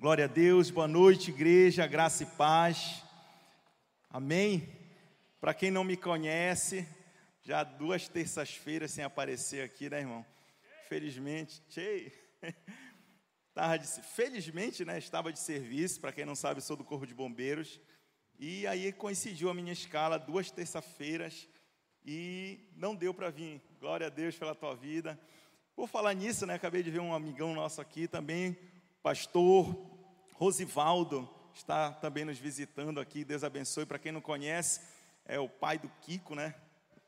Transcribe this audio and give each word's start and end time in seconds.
Glória 0.00 0.24
a 0.24 0.28
Deus, 0.28 0.70
boa 0.70 0.88
noite, 0.88 1.30
igreja, 1.30 1.86
graça 1.86 2.22
e 2.22 2.26
paz. 2.26 3.04
Amém? 4.08 4.66
Para 5.38 5.52
quem 5.52 5.70
não 5.70 5.84
me 5.84 5.94
conhece, 5.94 6.88
já 7.42 7.62
duas 7.62 8.08
terças-feiras 8.08 8.92
sem 8.92 9.04
aparecer 9.04 9.62
aqui, 9.62 9.90
né, 9.90 10.00
irmão? 10.00 10.24
Felizmente, 10.88 11.60
tchê. 11.68 12.10
de, 13.78 14.02
felizmente, 14.14 14.86
né, 14.86 14.96
estava 14.96 15.30
de 15.30 15.38
serviço, 15.38 16.00
para 16.00 16.12
quem 16.12 16.24
não 16.24 16.34
sabe, 16.34 16.62
sou 16.62 16.78
do 16.78 16.84
Corpo 16.84 17.06
de 17.06 17.12
Bombeiros. 17.12 17.78
E 18.38 18.66
aí 18.66 18.94
coincidiu 18.94 19.50
a 19.50 19.54
minha 19.54 19.74
escala 19.74 20.18
duas 20.18 20.50
terça-feiras 20.50 21.46
e 22.06 22.70
não 22.74 22.96
deu 22.96 23.12
para 23.12 23.28
vir. 23.28 23.60
Glória 23.78 24.06
a 24.06 24.10
Deus 24.10 24.34
pela 24.34 24.54
tua 24.54 24.74
vida. 24.74 25.20
Por 25.76 25.86
falar 25.86 26.14
nisso, 26.14 26.46
né, 26.46 26.54
acabei 26.54 26.82
de 26.82 26.90
ver 26.90 27.00
um 27.00 27.12
amigão 27.12 27.52
nosso 27.52 27.82
aqui 27.82 28.08
também, 28.08 28.56
pastor 29.02 29.89
Rosivaldo, 30.40 31.28
está 31.52 31.92
também 31.92 32.24
nos 32.24 32.38
visitando 32.38 32.98
aqui. 32.98 33.26
Deus 33.26 33.44
abençoe. 33.44 33.84
Para 33.84 33.98
quem 33.98 34.10
não 34.10 34.22
conhece, 34.22 34.80
é 35.26 35.38
o 35.38 35.46
pai 35.46 35.78
do 35.78 35.86
Kiko, 36.00 36.34
né? 36.34 36.54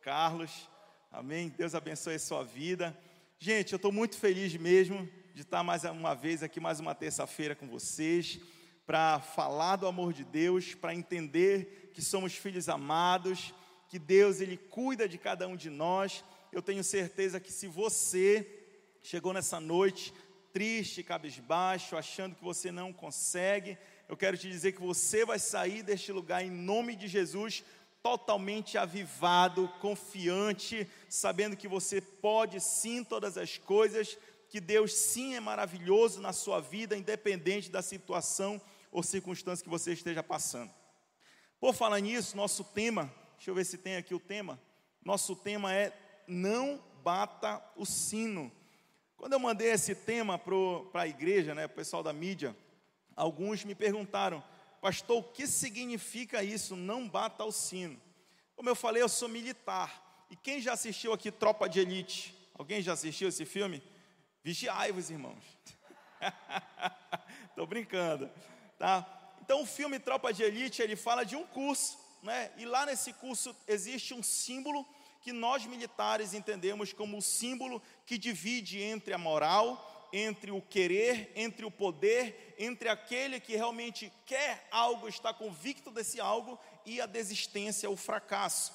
Carlos. 0.03 0.69
Amém. 1.11 1.49
Deus 1.49 1.75
abençoe 1.75 2.17
a 2.17 2.19
sua 2.19 2.45
vida. 2.45 2.95
Gente, 3.39 3.73
eu 3.73 3.77
estou 3.77 3.91
muito 3.91 4.19
feliz 4.19 4.55
mesmo 4.57 5.09
de 5.35 5.41
estar 5.41 5.63
mais 5.63 5.83
uma 5.85 6.13
vez 6.15 6.43
aqui, 6.43 6.61
mais 6.61 6.79
uma 6.79 6.95
terça-feira 6.95 7.55
com 7.55 7.67
vocês, 7.67 8.39
para 8.85 9.19
falar 9.19 9.77
do 9.77 9.87
amor 9.87 10.13
de 10.13 10.25
Deus, 10.25 10.75
para 10.75 10.95
entender 10.95 11.91
que 11.95 12.03
somos 12.03 12.35
filhos 12.35 12.69
amados, 12.69 13.55
que 13.89 13.99
Deus 13.99 14.43
ele 14.43 14.59
cuida 14.59 15.09
de 15.09 15.17
cada 15.17 15.49
um 15.49 15.57
de 15.57 15.71
nós. 15.71 16.23
Eu 16.53 16.61
tenho 16.61 16.85
certeza 16.85 17.41
que 17.41 17.51
se 17.51 17.67
você 17.67 18.63
chegou 19.03 19.33
nessa 19.33 19.59
noite 19.59 20.13
triste, 20.53 21.03
cabisbaixo, 21.03 21.97
achando 21.97 22.35
que 22.35 22.45
você 22.45 22.71
não 22.71 22.93
consegue, 22.93 23.79
eu 24.09 24.17
quero 24.17 24.37
te 24.37 24.49
dizer 24.49 24.73
que 24.73 24.81
você 24.81 25.25
vai 25.25 25.39
sair 25.39 25.83
deste 25.83 26.13
lugar 26.13 26.45
em 26.45 26.51
nome 26.51 26.95
de 26.95 27.09
Jesus 27.09 27.65
totalmente 28.03 28.77
avivado, 28.77 29.69
confiante, 29.81 30.89
sabendo 31.09 31.57
que 31.57 31.69
você 31.69 32.01
pode 32.01 32.61
sim 32.61 33.05
todas 33.05 33.39
as 33.39 33.57
coisas, 33.57 34.19
que 34.49 34.61
Deus 34.61 34.93
sim 34.93 35.35
é 35.35 35.41
maravilhoso 35.41 36.21
na 36.21 36.33
sua 36.33 36.61
vida, 36.61 36.97
independente 36.97 37.71
da 37.71 37.81
situação 37.81 38.61
ou 38.91 39.03
circunstância 39.03 39.65
que 39.65 39.71
você 39.71 39.93
esteja 39.93 40.23
passando. 40.23 40.71
Por 41.61 41.73
falar 41.75 42.01
nisso, 42.01 42.37
nosso 42.37 42.65
tema, 42.65 43.11
deixa 43.37 43.51
eu 43.51 43.55
ver 43.55 43.65
se 43.65 43.79
tem 43.79 43.97
aqui 43.97 44.15
o 44.15 44.21
tema. 44.21 44.61
Nosso 45.05 45.35
tema 45.37 45.73
é 45.73 45.93
não 46.27 46.83
bata 47.03 47.63
o 47.77 47.87
sino. 47.87 48.53
Quando 49.23 49.35
eu 49.35 49.39
mandei 49.39 49.71
esse 49.71 49.95
tema 49.95 50.37
para 50.37 51.03
a 51.03 51.07
igreja, 51.07 51.55
né, 51.55 51.69
para 51.69 51.75
o 51.75 51.77
pessoal 51.77 52.03
da 52.03 52.13
mídia, 52.13 52.57
alguns 53.15 53.63
me 53.63 53.73
perguntaram, 53.73 54.43
pastor, 54.81 55.19
o 55.19 55.23
que 55.23 55.47
significa 55.47 56.43
isso? 56.43 56.75
Não 56.75 57.09
bata 57.09 57.45
o 57.45 57.53
sino. 57.53 58.03
Como 58.57 58.69
eu 58.69 58.75
falei, 58.75 59.01
eu 59.01 59.09
sou 59.09 59.29
militar. 59.29 60.27
E 60.29 60.35
quem 60.35 60.61
já 60.61 60.73
assistiu 60.73 61.13
aqui 61.13 61.31
Tropa 61.31 61.69
de 61.69 61.79
Elite? 61.79 62.35
Alguém 62.53 62.83
já 62.83 62.95
assistiu 62.95 63.29
esse 63.29 63.45
filme? 63.45 63.81
Vigiai-vos, 64.43 65.09
irmãos. 65.09 65.45
Estou 67.49 67.65
brincando, 67.65 68.29
tá? 68.77 69.07
Então, 69.41 69.63
o 69.63 69.67
filme 69.67 70.01
Tropa 70.01 70.33
de 70.33 70.43
Elite, 70.43 70.83
ele 70.83 70.97
fala 70.97 71.25
de 71.25 71.37
um 71.37 71.47
curso, 71.47 71.97
né? 72.25 72.51
E 72.57 72.65
lá 72.65 72.85
nesse 72.87 73.13
curso 73.13 73.55
existe 73.69 74.15
um 74.15 74.23
símbolo 74.23 74.85
que 75.23 75.33
nós 75.33 75.65
militares 75.65 76.35
entendemos 76.35 76.93
como 76.93 77.19
o 77.19 77.23
símbolo 77.23 77.81
que 78.05 78.19
divide 78.19 78.83
entre 78.83 79.15
a 79.15 79.19
moral, 79.19 80.09
entre 80.13 80.51
o 80.51 80.61
querer, 80.61 81.33
entre 81.35 81.65
o 81.65 81.71
poder, 81.71 82.55
entre 82.59 82.89
aquele 82.89 83.41
que 83.41 83.57
realmente 83.57 84.13
quer 84.27 84.69
algo, 84.71 85.09
está 85.09 85.33
convicto 85.33 85.91
desse 85.91 86.21
algo, 86.21 86.59
e 86.85 87.01
a 87.01 87.07
desistência, 87.07 87.89
o 87.89 87.97
fracasso. 87.97 88.73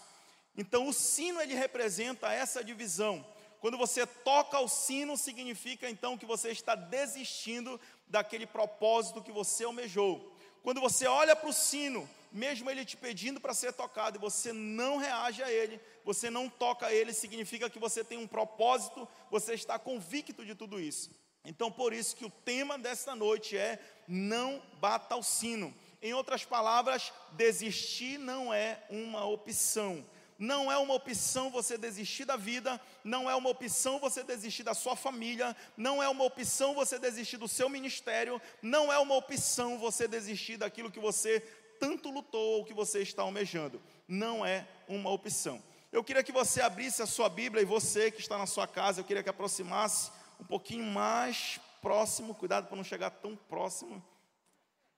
Então, 0.57 0.87
o 0.87 0.93
sino 0.93 1.39
ele 1.39 1.53
representa 1.53 2.31
essa 2.31 2.63
divisão. 2.63 3.23
Quando 3.59 3.77
você 3.77 4.07
toca 4.07 4.59
o 4.59 4.67
sino, 4.67 5.17
significa 5.17 5.89
então 5.89 6.17
que 6.17 6.25
você 6.25 6.49
está 6.49 6.73
desistindo 6.73 7.79
daquele 8.07 8.47
propósito 8.47 9.21
que 9.21 9.31
você 9.31 9.65
almejou. 9.65 10.35
Quando 10.63 10.81
você 10.81 11.05
olha 11.05 11.35
para 11.35 11.49
o 11.49 11.53
sino, 11.53 12.09
mesmo 12.37 12.69
ele 12.69 12.85
te 12.85 12.95
pedindo 12.95 13.41
para 13.41 13.53
ser 13.53 13.73
tocado 13.73 14.17
e 14.17 14.21
você 14.21 14.53
não 14.53 14.97
reage 14.97 15.41
a 15.41 15.51
ele, 15.51 15.81
você 16.05 16.29
não 16.29 16.47
toca 16.47 16.93
ele, 16.93 17.11
significa 17.11 17.69
que 17.69 17.79
você 17.79 18.03
tem 18.03 18.17
um 18.17 18.27
propósito, 18.27 19.07
você 19.31 19.55
está 19.55 19.79
convicto 19.79 20.45
de 20.45 20.53
tudo 20.53 20.79
isso. 20.79 21.09
Então, 21.43 21.71
por 21.71 21.93
isso 21.93 22.15
que 22.15 22.25
o 22.25 22.29
tema 22.29 22.77
desta 22.77 23.15
noite 23.15 23.57
é 23.57 23.79
não 24.07 24.61
bata 24.79 25.15
o 25.15 25.23
sino. 25.23 25.73
Em 26.01 26.13
outras 26.13 26.45
palavras, 26.45 27.11
desistir 27.31 28.19
não 28.19 28.53
é 28.53 28.83
uma 28.89 29.25
opção. 29.25 30.05
Não 30.37 30.71
é 30.71 30.77
uma 30.77 30.93
opção 30.93 31.49
você 31.49 31.77
desistir 31.77 32.23
da 32.23 32.35
vida, 32.35 32.79
não 33.03 33.29
é 33.29 33.35
uma 33.35 33.49
opção 33.49 33.97
você 33.97 34.23
desistir 34.23 34.61
da 34.61 34.75
sua 34.75 34.95
família, 34.95 35.55
não 35.75 36.01
é 36.01 36.07
uma 36.07 36.23
opção 36.23 36.75
você 36.75 36.99
desistir 36.99 37.37
do 37.37 37.47
seu 37.47 37.67
ministério, 37.67 38.39
não 38.61 38.93
é 38.93 38.99
uma 38.99 39.15
opção 39.15 39.79
você 39.79 40.07
desistir 40.07 40.57
daquilo 40.57 40.91
que 40.91 40.99
você 40.99 41.39
tanto 41.79 42.09
lutou 42.09 42.57
ou 42.57 42.65
que 42.65 42.73
você 42.73 43.01
está 43.01 43.21
almejando. 43.21 43.81
Não 44.07 44.45
é 44.45 44.67
uma 44.87 45.09
opção. 45.09 45.61
Eu 45.91 46.03
queria 46.03 46.23
que 46.23 46.31
você 46.31 46.61
abrisse 46.61 47.01
a 47.01 47.05
sua 47.05 47.29
Bíblia 47.29 47.61
e 47.61 47.65
você 47.65 48.11
que 48.11 48.19
está 48.19 48.37
na 48.37 48.45
sua 48.45 48.67
casa, 48.67 48.99
eu 48.99 49.05
queria 49.05 49.23
que 49.23 49.29
aproximasse 49.29 50.11
um 50.39 50.43
pouquinho 50.43 50.85
mais 50.85 51.59
próximo, 51.81 52.35
cuidado 52.35 52.67
para 52.67 52.75
não 52.75 52.83
chegar 52.83 53.09
tão 53.09 53.35
próximo. 53.35 54.03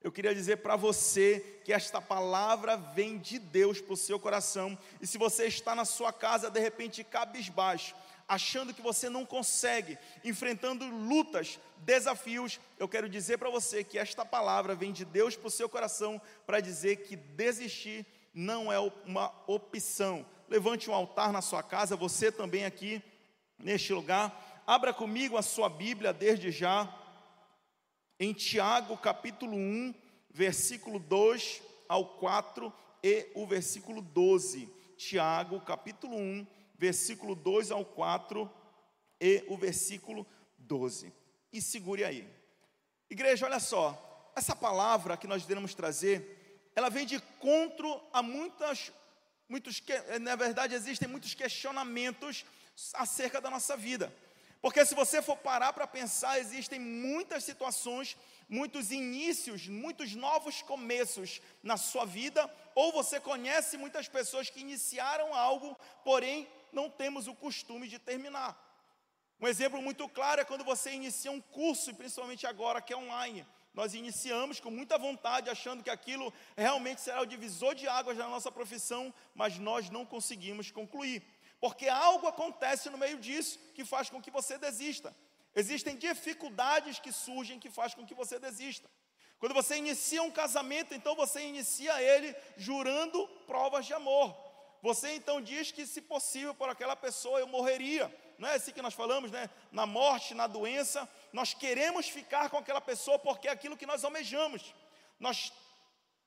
Eu 0.02 0.12
queria 0.12 0.34
dizer 0.34 0.58
para 0.58 0.78
você 0.78 1.62
que 1.66 1.74
esta 1.74 2.02
palavra 2.02 2.78
vem 2.78 3.18
de 3.18 3.38
Deus 3.38 3.82
para 3.82 3.94
o 3.94 3.98
seu 3.98 4.18
coração. 4.18 4.78
E 5.02 5.06
se 5.06 5.18
você 5.18 5.46
está 5.46 5.76
na 5.76 5.84
sua 5.84 6.14
casa, 6.14 6.50
de 6.50 6.60
repente 6.60 7.04
cabisbaixo, 7.04 7.94
achando 8.30 8.76
que 8.76 8.82
você 8.82 9.10
não 9.10 9.26
consegue, 9.26 9.98
enfrentando 10.24 10.86
lutas, 10.86 11.60
desafios, 11.78 12.60
eu 12.78 12.88
quero 12.88 13.10
dizer 13.10 13.40
para 13.40 13.50
você 13.50 13.84
que 13.84 13.98
esta 13.98 14.24
palavra 14.24 14.76
vem 14.76 14.94
de 14.94 15.04
Deus 15.04 15.36
para 15.36 15.48
o 15.48 15.52
seu 15.52 15.68
coração 15.68 16.22
para 16.46 16.60
dizer 16.60 16.98
que 16.98 17.16
desistir 17.16 18.06
não 18.32 18.72
é 18.72 18.80
uma 19.04 19.34
opção. 19.48 20.24
Levante 20.48 20.92
um 20.92 20.94
altar 20.94 21.34
na 21.34 21.42
sua 21.42 21.64
casa, 21.64 21.96
você 21.96 22.32
também 22.32 22.66
aqui 22.66 23.02
neste 23.58 23.92
lugar. 23.92 24.64
Abra 24.68 24.94
comigo 24.94 25.36
a 25.36 25.42
sua 25.42 25.68
Bíblia 25.68 26.14
desde 26.14 26.52
já, 26.52 26.88
em 28.20 28.32
Tiago 28.32 28.96
capítulo 28.98 29.58
1, 29.58 29.96
versículo 30.30 31.00
2 31.00 31.64
ao 31.88 32.06
4 32.20 32.72
e 33.04 33.28
o 33.34 33.48
versículo 33.48 34.04
12. 34.04 34.72
Tiago 34.96 35.62
capítulo 35.62 36.16
1, 36.16 36.46
versículo 36.80 37.36
2 37.36 37.72
ao 37.72 37.84
4 37.84 38.50
e 39.20 39.44
o 39.50 39.58
versículo 39.58 40.26
12. 40.58 41.14
E 41.52 41.62
segure 41.62 42.06
aí. 42.06 42.26
Igreja, 43.10 43.46
olha 43.46 43.60
só, 43.60 44.32
essa 44.36 44.56
palavra 44.56 45.18
que 45.18 45.28
nós 45.28 45.44
iremos 45.44 45.74
trazer, 45.74 46.72
ela 46.74 46.90
vem 46.90 47.06
de 47.06 47.16
encontro 47.16 48.02
a 48.14 48.24
muitas, 48.24 48.94
muitos, 49.50 49.84
na 50.22 50.38
verdade 50.38 50.74
existem 50.74 51.08
muitos 51.08 51.34
questionamentos 51.34 52.46
acerca 52.94 53.42
da 53.42 53.50
nossa 53.50 53.76
vida. 53.76 54.14
Porque 54.62 54.86
se 54.86 54.96
você 54.96 55.22
for 55.22 55.38
parar 55.38 55.74
para 55.74 55.88
pensar, 55.88 56.40
existem 56.40 56.80
muitas 56.80 57.44
situações, 57.44 58.16
muitos 58.48 58.92
inícios, 58.92 59.68
muitos 59.68 60.16
novos 60.16 60.62
começos 60.62 61.42
na 61.62 61.76
sua 61.76 62.06
vida, 62.06 62.50
ou 62.74 62.92
você 62.92 63.20
conhece 63.20 63.78
muitas 63.78 64.08
pessoas 64.08 64.50
que 64.50 64.62
iniciaram 64.62 65.34
algo, 65.34 65.78
porém 66.04 66.48
não 66.72 66.90
temos 66.90 67.28
o 67.28 67.36
costume 67.36 67.88
de 67.88 68.00
terminar. 68.00 68.58
Um 69.42 69.48
exemplo 69.48 69.82
muito 69.82 70.08
claro 70.10 70.42
é 70.42 70.46
quando 70.46 70.64
você 70.64 70.92
inicia 70.92 71.32
um 71.32 71.40
curso, 71.40 71.94
principalmente 71.96 72.46
agora 72.46 72.82
que 72.82 72.92
é 72.92 72.98
online. 72.98 73.46
Nós 73.74 73.94
iniciamos 73.94 74.60
com 74.60 74.70
muita 74.70 74.98
vontade, 74.98 75.50
achando 75.50 75.84
que 75.84 75.90
aquilo 75.90 76.34
realmente 76.58 77.00
será 77.00 77.22
o 77.22 77.26
divisor 77.26 77.76
de 77.76 77.88
águas 77.88 78.18
da 78.18 78.28
nossa 78.28 78.52
profissão, 78.52 79.14
mas 79.34 79.58
nós 79.58 79.90
não 79.90 80.06
conseguimos 80.06 80.72
concluir. 80.72 81.24
Porque 81.62 81.88
algo 81.88 82.28
acontece 82.28 82.90
no 82.90 82.98
meio 82.98 83.18
disso 83.18 83.60
que 83.74 83.86
faz 83.86 84.10
com 84.10 84.22
que 84.22 84.32
você 84.32 84.58
desista. 84.58 85.16
Existem 85.56 85.96
dificuldades 85.96 87.00
que 87.00 87.12
surgem 87.12 87.60
que 87.60 87.70
faz 87.70 87.94
com 87.94 88.06
que 88.06 88.14
você 88.14 88.40
desista. 88.40 88.90
Quando 89.40 89.54
você 89.54 89.78
inicia 89.78 90.22
um 90.22 90.32
casamento, 90.32 90.94
então 90.94 91.16
você 91.16 91.42
inicia 91.42 92.02
ele 92.02 92.36
jurando 92.58 93.26
provas 93.48 93.86
de 93.86 93.94
amor. 93.94 94.36
Você 94.82 95.14
então 95.14 95.42
diz 95.42 95.72
que, 95.72 95.86
se 95.86 96.02
possível, 96.02 96.54
por 96.56 96.70
aquela 96.70 96.96
pessoa 96.96 97.40
eu 97.40 97.48
morreria. 97.48 98.14
Não 98.38 98.48
é 98.48 98.56
assim 98.56 98.72
que 98.72 98.82
nós 98.82 98.94
falamos, 98.94 99.32
né? 99.32 99.50
Na 99.72 99.86
morte, 99.86 100.34
na 100.34 100.48
doença, 100.48 101.08
nós 101.34 101.54
queremos 101.54 102.08
ficar 102.08 102.50
com 102.50 102.58
aquela 102.58 102.80
pessoa 102.80 103.20
porque 103.20 103.48
é 103.48 103.52
aquilo 103.52 103.78
que 103.78 103.86
nós 103.86 104.04
almejamos. 104.04 104.74
Nós 105.20 105.52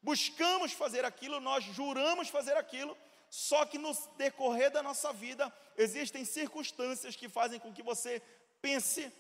buscamos 0.03 0.73
fazer 0.73 1.05
aquilo, 1.05 1.41
nós 1.41 1.65
juramos 1.65 2.29
fazer 2.29 2.57
aquilo, 2.57 2.97
só 3.31 3.65
que 3.65 3.79
no 3.79 3.93
decorrer 4.17 4.71
da 4.71 4.83
nossa 4.83 5.13
vida 5.13 5.51
existem 5.77 6.25
circunstâncias 6.25 7.17
que 7.17 7.29
fazem 7.29 7.59
com 7.59 7.73
que 7.73 7.83
você 7.83 8.21
pense 8.61 9.11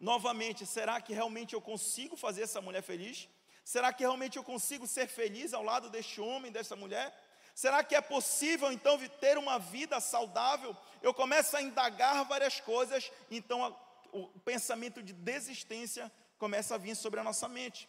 Novamente, 0.00 0.64
será 0.64 0.98
que 0.98 1.12
realmente 1.12 1.52
eu 1.52 1.60
consigo 1.60 2.16
fazer 2.16 2.42
essa 2.44 2.58
mulher 2.62 2.82
feliz? 2.82 3.28
Será 3.62 3.92
que 3.92 4.02
realmente 4.02 4.38
eu 4.38 4.42
consigo 4.42 4.86
ser 4.86 5.06
feliz 5.06 5.52
ao 5.52 5.62
lado 5.62 5.90
deste 5.90 6.22
homem, 6.22 6.50
dessa 6.50 6.74
mulher? 6.74 7.14
Será 7.60 7.84
que 7.84 7.94
é 7.94 8.00
possível 8.00 8.72
então 8.72 8.98
ter 9.20 9.36
uma 9.36 9.58
vida 9.58 10.00
saudável? 10.00 10.74
Eu 11.02 11.12
começo 11.12 11.54
a 11.54 11.60
indagar 11.60 12.24
várias 12.24 12.58
coisas, 12.58 13.12
então 13.30 13.76
o 14.12 14.28
pensamento 14.40 15.02
de 15.02 15.12
desistência 15.12 16.10
começa 16.38 16.74
a 16.74 16.78
vir 16.78 16.96
sobre 16.96 17.20
a 17.20 17.22
nossa 17.22 17.46
mente. 17.50 17.86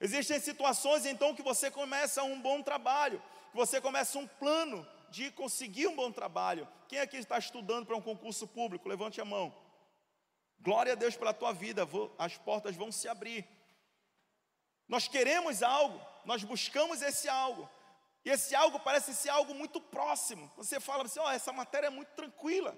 Existem 0.00 0.38
situações 0.38 1.04
então 1.04 1.34
que 1.34 1.42
você 1.42 1.68
começa 1.68 2.22
um 2.22 2.40
bom 2.40 2.62
trabalho, 2.62 3.20
que 3.50 3.56
você 3.56 3.80
começa 3.80 4.16
um 4.20 4.28
plano 4.28 4.86
de 5.10 5.32
conseguir 5.32 5.88
um 5.88 5.96
bom 5.96 6.12
trabalho. 6.12 6.68
Quem 6.86 7.00
aqui 7.00 7.16
está 7.16 7.36
estudando 7.36 7.86
para 7.86 7.96
um 7.96 8.00
concurso 8.00 8.46
público? 8.46 8.88
Levante 8.88 9.20
a 9.20 9.24
mão. 9.24 9.52
Glória 10.60 10.92
a 10.92 10.96
Deus 10.96 11.16
pela 11.16 11.34
tua 11.34 11.52
vida, 11.52 11.82
as 12.16 12.36
portas 12.36 12.76
vão 12.76 12.92
se 12.92 13.08
abrir. 13.08 13.44
Nós 14.86 15.08
queremos 15.08 15.60
algo, 15.60 16.00
nós 16.24 16.44
buscamos 16.44 17.02
esse 17.02 17.28
algo, 17.28 17.68
e 18.28 18.30
esse 18.30 18.54
algo 18.54 18.78
parece 18.78 19.14
ser 19.14 19.30
algo 19.30 19.54
muito 19.54 19.80
próximo. 19.80 20.52
Você 20.54 20.78
fala 20.78 21.04
assim: 21.04 21.18
ó, 21.18 21.24
oh, 21.24 21.30
essa 21.30 21.50
matéria 21.50 21.86
é 21.86 21.90
muito 21.90 22.10
tranquila. 22.10 22.76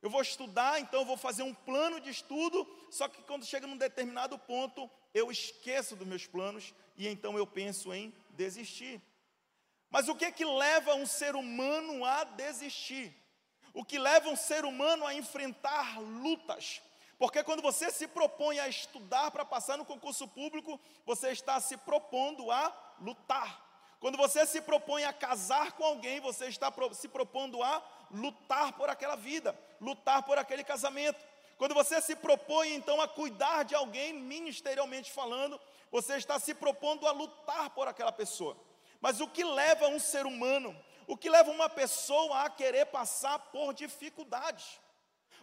Eu 0.00 0.08
vou 0.08 0.22
estudar, 0.22 0.78
então 0.78 1.00
eu 1.00 1.04
vou 1.04 1.16
fazer 1.16 1.42
um 1.42 1.52
plano 1.52 1.98
de 1.98 2.10
estudo, 2.10 2.64
só 2.92 3.08
que 3.08 3.20
quando 3.22 3.44
chega 3.44 3.66
num 3.66 3.76
determinado 3.76 4.38
ponto, 4.38 4.88
eu 5.12 5.32
esqueço 5.32 5.96
dos 5.96 6.06
meus 6.06 6.28
planos 6.28 6.72
e 6.96 7.08
então 7.08 7.36
eu 7.36 7.44
penso 7.44 7.92
em 7.92 8.14
desistir. 8.30 9.02
Mas 9.90 10.08
o 10.08 10.14
que 10.14 10.26
é 10.26 10.30
que 10.30 10.44
leva 10.44 10.94
um 10.94 11.06
ser 11.06 11.34
humano 11.34 12.04
a 12.04 12.22
desistir? 12.22 13.12
O 13.72 13.84
que 13.84 13.98
leva 13.98 14.28
um 14.28 14.36
ser 14.36 14.64
humano 14.64 15.04
a 15.04 15.12
enfrentar 15.12 15.98
lutas? 15.98 16.80
Porque 17.18 17.42
quando 17.42 17.62
você 17.62 17.90
se 17.90 18.06
propõe 18.06 18.60
a 18.60 18.68
estudar 18.68 19.32
para 19.32 19.44
passar 19.44 19.76
no 19.76 19.84
concurso 19.84 20.28
público, 20.28 20.80
você 21.04 21.32
está 21.32 21.58
se 21.58 21.76
propondo 21.78 22.48
a 22.52 22.94
lutar. 23.00 23.73
Quando 24.04 24.18
você 24.18 24.44
se 24.44 24.60
propõe 24.60 25.02
a 25.04 25.14
casar 25.14 25.72
com 25.72 25.82
alguém, 25.82 26.20
você 26.20 26.44
está 26.44 26.70
se 26.92 27.08
propondo 27.08 27.62
a 27.62 27.82
lutar 28.10 28.74
por 28.74 28.90
aquela 28.90 29.16
vida, 29.16 29.58
lutar 29.80 30.22
por 30.24 30.36
aquele 30.36 30.62
casamento. 30.62 31.18
Quando 31.56 31.72
você 31.72 32.02
se 32.02 32.14
propõe 32.14 32.74
então 32.74 33.00
a 33.00 33.08
cuidar 33.08 33.62
de 33.62 33.74
alguém, 33.74 34.12
ministerialmente 34.12 35.10
falando, 35.10 35.58
você 35.90 36.16
está 36.16 36.38
se 36.38 36.52
propondo 36.52 37.08
a 37.08 37.12
lutar 37.12 37.70
por 37.70 37.88
aquela 37.88 38.12
pessoa. 38.12 38.54
Mas 39.00 39.22
o 39.22 39.26
que 39.26 39.42
leva 39.42 39.88
um 39.88 39.98
ser 39.98 40.26
humano, 40.26 40.78
o 41.06 41.16
que 41.16 41.30
leva 41.30 41.50
uma 41.50 41.70
pessoa 41.70 42.42
a 42.42 42.50
querer 42.50 42.84
passar 42.84 43.38
por 43.38 43.72
dificuldades? 43.72 44.78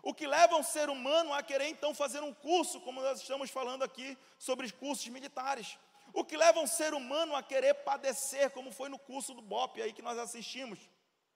O 0.03 0.13
que 0.13 0.27
leva 0.27 0.55
um 0.55 0.61
ser 0.61 0.87
humano 0.87 1.33
a 1.33 1.41
querer 1.41 1.65
então 1.65 1.95
fazer 1.95 2.21
um 2.21 2.31
curso, 2.31 2.79
como 2.81 3.01
nós 3.01 3.21
estamos 3.21 3.49
falando 3.49 3.81
aqui 3.81 4.15
sobre 4.37 4.71
cursos 4.71 5.07
militares? 5.07 5.79
O 6.13 6.23
que 6.25 6.35
leva 6.35 6.59
um 6.59 6.67
ser 6.67 6.93
humano 6.93 7.35
a 7.35 7.43
querer 7.43 7.73
padecer, 7.73 8.49
como 8.51 8.71
foi 8.71 8.89
no 8.89 8.99
curso 8.99 9.33
do 9.33 9.41
BOP 9.41 9.81
aí 9.81 9.93
que 9.93 10.01
nós 10.01 10.17
assistimos, 10.17 10.79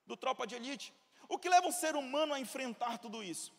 do 0.05 0.17
Tropa 0.17 0.45
de 0.45 0.55
Elite? 0.55 0.93
O 1.29 1.37
que 1.37 1.49
leva 1.49 1.67
um 1.67 1.71
ser 1.71 1.95
humano 1.95 2.33
a 2.33 2.39
enfrentar 2.39 2.97
tudo 2.97 3.23
isso? 3.23 3.53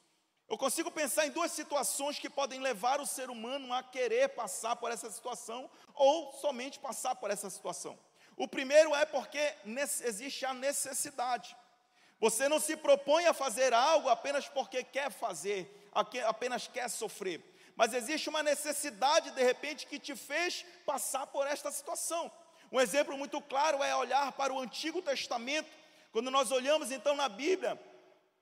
Eu 0.48 0.56
consigo 0.56 0.90
pensar 0.90 1.26
em 1.26 1.30
duas 1.30 1.50
situações 1.50 2.18
que 2.18 2.30
podem 2.30 2.60
levar 2.60 3.00
o 3.00 3.06
ser 3.06 3.30
humano 3.30 3.72
a 3.72 3.82
querer 3.82 4.28
passar 4.28 4.76
por 4.76 4.92
essa 4.92 5.10
situação 5.10 5.68
ou 5.92 6.32
somente 6.34 6.78
passar 6.78 7.16
por 7.16 7.30
essa 7.30 7.50
situação. 7.50 7.98
O 8.36 8.46
primeiro 8.46 8.94
é 8.94 9.04
porque 9.04 9.54
existe 10.04 10.44
a 10.44 10.54
necessidade. 10.54 11.56
Você 12.20 12.48
não 12.48 12.60
se 12.60 12.76
propõe 12.76 13.26
a 13.26 13.34
fazer 13.34 13.74
algo 13.74 14.08
apenas 14.08 14.48
porque 14.48 14.84
quer 14.84 15.10
fazer, 15.10 15.90
apenas 16.26 16.68
quer 16.68 16.88
sofrer, 16.88 17.42
mas 17.76 17.92
existe 17.92 18.28
uma 18.28 18.42
necessidade 18.42 19.30
de 19.30 19.42
repente 19.42 19.86
que 19.86 19.98
te 19.98 20.16
fez 20.16 20.64
passar 20.84 21.26
por 21.26 21.46
esta 21.46 21.70
situação. 21.70 22.32
Um 22.72 22.80
exemplo 22.80 23.16
muito 23.16 23.40
claro 23.42 23.82
é 23.82 23.94
olhar 23.94 24.32
para 24.32 24.52
o 24.52 24.58
Antigo 24.58 25.02
Testamento 25.02 25.70
quando 26.10 26.30
nós 26.30 26.50
olhamos 26.50 26.90
então 26.90 27.14
na 27.14 27.28
Bíblia, 27.28 27.78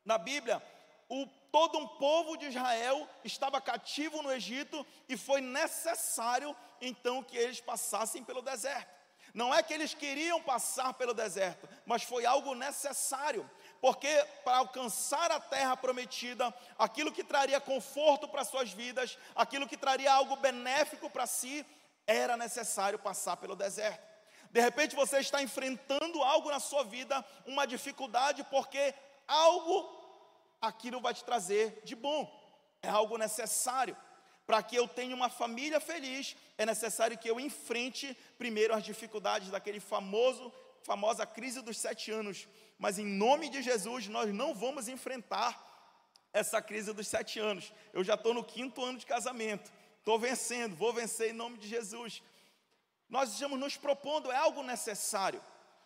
na 0.05 0.17
Bíblia, 0.17 0.63
o, 1.09 1.27
todo 1.51 1.77
um 1.77 1.89
povo 1.89 2.37
de 2.37 2.47
Israel 2.47 3.09
estava 3.25 3.61
cativo 3.61 4.23
no 4.23 4.33
Egito 4.33 4.87
e 5.09 5.17
foi 5.17 5.41
necessário 5.41 6.55
então 6.81 7.23
que 7.23 7.37
eles 7.37 7.61
passassem 7.61 8.23
pelo 8.23 8.43
deserto. 8.43 8.95
Não 9.35 9.53
é 9.53 9.61
que 9.63 9.75
eles 9.75 9.93
queriam 9.93 10.41
passar 10.41 10.95
pelo 10.95 11.13
deserto, 11.13 11.69
mas 11.85 12.05
foi 12.05 12.25
algo 12.25 12.55
necessário, 12.55 13.51
porque 13.85 14.09
para 14.43 14.57
alcançar 14.57 15.31
a 15.31 15.39
terra 15.39 15.77
prometida, 15.77 16.55
aquilo 16.79 17.13
que 17.13 17.23
traria 17.23 17.61
conforto 17.61 18.27
para 18.27 18.43
suas 18.43 18.73
vidas, 18.73 19.19
aquilo 19.37 19.69
que 19.69 19.77
traria 19.77 20.11
algo 20.11 20.37
benéfico 20.37 21.11
para 21.11 21.27
si, 21.27 21.67
era 22.07 22.35
necessário 22.35 22.99
passar 22.99 23.37
pelo 23.37 23.55
deserto. 23.55 24.03
De 24.51 24.59
repente 24.59 24.97
você 24.97 25.19
está 25.19 25.43
enfrentando 25.43 26.23
algo 26.23 26.51
na 26.51 26.61
sua 26.61 26.83
vida, 26.83 27.23
uma 27.45 27.67
dificuldade, 27.67 28.43
porque 28.45 28.95
algo 29.29 29.77
aquilo 30.63 30.99
vai 30.99 31.13
te 31.13 31.23
trazer 31.23 31.83
de 31.85 31.95
bom. 31.95 32.27
É 32.81 32.89
algo 32.89 33.19
necessário. 33.19 33.95
Para 34.47 34.63
que 34.63 34.77
eu 34.77 34.89
tenha 34.89 35.15
uma 35.15 35.29
família 35.29 35.79
feliz, 35.79 36.35
é 36.57 36.65
necessário 36.65 37.19
que 37.19 37.29
eu 37.29 37.39
enfrente 37.39 38.17
primeiro 38.39 38.73
as 38.73 38.83
dificuldades 38.83 39.51
daquele 39.51 39.79
famoso, 39.79 40.51
famosa 40.85 41.27
crise 41.27 41.61
dos 41.61 41.77
sete 41.77 42.11
anos. 42.11 42.49
Mas 42.79 42.99
em 42.99 43.07
nome 43.07 43.49
de 43.49 43.63
Jesus, 43.63 44.09
nós 44.09 44.33
não 44.33 44.55
vamos 44.55 44.89
enfrentar 44.89 45.73
essa 46.33 46.61
crise 46.61 46.93
dos 46.93 47.07
sete 47.07 47.39
anos. 47.39 47.73
Eu 47.93 48.03
já 48.03 48.15
estou 48.15 48.35
no 48.35 48.43
quinto 48.45 48.85
ano 48.85 48.99
de 48.99 49.07
casamento. 49.07 49.73
Estou 49.99 50.19
vencendo, 50.19 50.77
vou 50.77 50.93
vencer 50.93 51.31
em 51.31 51.33
nome 51.33 51.57
de 51.57 51.69
Jesus. 51.69 52.23
Nós 53.09 53.33
estamos 53.33 53.59
nos 53.59 53.77
propondo, 53.77 54.31
é 54.31 54.37
algo 54.37 54.63
necessário. 54.63 55.43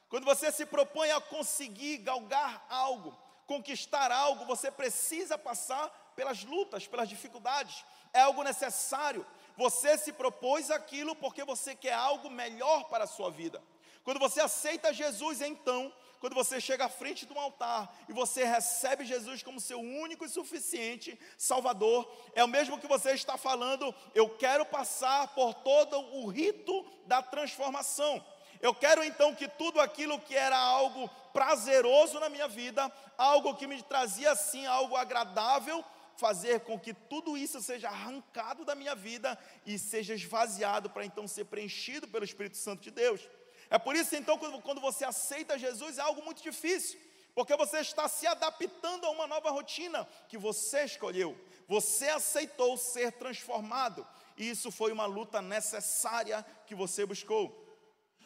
Quando 0.09 0.25
você 0.25 0.51
se 0.51 0.65
propõe 0.65 1.11
a 1.11 1.21
conseguir 1.21 1.99
galgar 1.99 2.65
algo, 2.69 3.17
conquistar 3.47 4.11
algo, 4.11 4.47
você 4.47 4.71
precisa 4.71 5.37
passar 5.37 5.89
pelas 6.17 6.43
lutas, 6.43 6.87
pelas 6.87 7.09
dificuldades. 7.09 7.85
É 8.13 8.21
algo 8.21 8.43
necessário. 8.43 9.25
Você 9.57 9.99
se 9.99 10.13
propôs 10.13 10.71
aquilo 10.71 11.15
porque 11.15 11.45
você 11.45 11.75
quer 11.75 11.93
algo 11.93 12.31
melhor 12.31 12.89
para 12.89 13.05
a 13.05 13.09
sua 13.09 13.31
vida. 13.31 13.63
Quando 14.03 14.19
você 14.19 14.41
aceita 14.41 14.93
Jesus, 14.93 15.43
então, 15.43 15.93
quando 16.21 16.35
você 16.35 16.61
chega 16.61 16.87
à 16.87 16.89
frente 16.89 17.27
de 17.27 17.33
um 17.33 17.39
altar 17.39 17.95
e 18.09 18.13
você 18.13 18.45
recebe 18.45 19.05
Jesus 19.05 19.43
como 19.43 19.61
seu 19.61 19.81
único 19.81 20.25
e 20.25 20.29
suficiente 20.29 21.19
Salvador, 21.37 22.11
é 22.35 22.43
o 22.43 22.49
mesmo 22.49 22.79
que 22.79 22.87
você 22.87 23.13
está 23.13 23.37
falando, 23.37 23.95
eu 24.15 24.29
quero 24.37 24.67
passar 24.67 25.29
por 25.35 25.55
todo 25.55 25.99
o 25.99 26.27
rito 26.27 26.85
da 27.07 27.23
transformação. 27.23 28.25
Eu 28.61 28.75
quero 28.75 29.05
então 29.05 29.35
que 29.35 29.47
tudo 29.47 29.81
aquilo 29.81 30.21
que 30.21 30.35
era 30.35 30.59
algo 30.59 31.09
prazeroso 31.33 32.19
na 32.19 32.29
minha 32.29 32.49
vida, 32.49 32.91
algo 33.17 33.55
que 33.55 33.67
me 33.67 33.81
trazia 33.83 34.33
assim 34.33 34.67
algo 34.67 34.97
agradável, 34.97 35.85
fazer 36.17 36.61
com 36.61 36.79
que 36.79 36.93
tudo 36.93 37.39
isso 37.39 37.63
seja 37.63 37.89
arrancado 37.89 38.65
da 38.65 38.75
minha 38.75 38.95
vida 38.95 39.39
e 39.65 39.79
seja 39.79 40.15
esvaziado 40.15 40.91
para 40.91 41.05
então 41.05 41.29
ser 41.29 41.45
preenchido 41.45 42.09
pelo 42.09 42.25
Espírito 42.25 42.57
Santo 42.57 42.83
de 42.83 42.91
Deus. 42.91 43.21
É 43.71 43.79
por 43.79 43.95
isso 43.95 44.17
então 44.17 44.39
quando 44.39 44.81
você 44.81 45.05
aceita 45.05 45.59
Jesus 45.59 45.99
é 45.99 46.03
algo 46.03 46.25
muito 46.25 46.43
difícil, 46.43 46.99
porque 47.35 47.57
você 47.57 47.79
está 47.81 48.09
se 48.09 48.27
adaptando 48.27 49.07
a 49.07 49.11
uma 49.11 49.27
nova 49.27 49.51
rotina 49.51 50.09
que 50.29 50.39
você 50.39 50.85
escolheu. 50.85 51.39
Você 51.69 52.09
aceitou 52.09 52.77
ser 52.79 53.13
transformado, 53.13 54.07
e 54.37 54.49
isso 54.49 54.71
foi 54.71 54.91
uma 54.91 55.05
luta 55.05 55.43
necessária 55.43 56.45
que 56.67 56.75
você 56.75 57.05
buscou. 57.05 57.67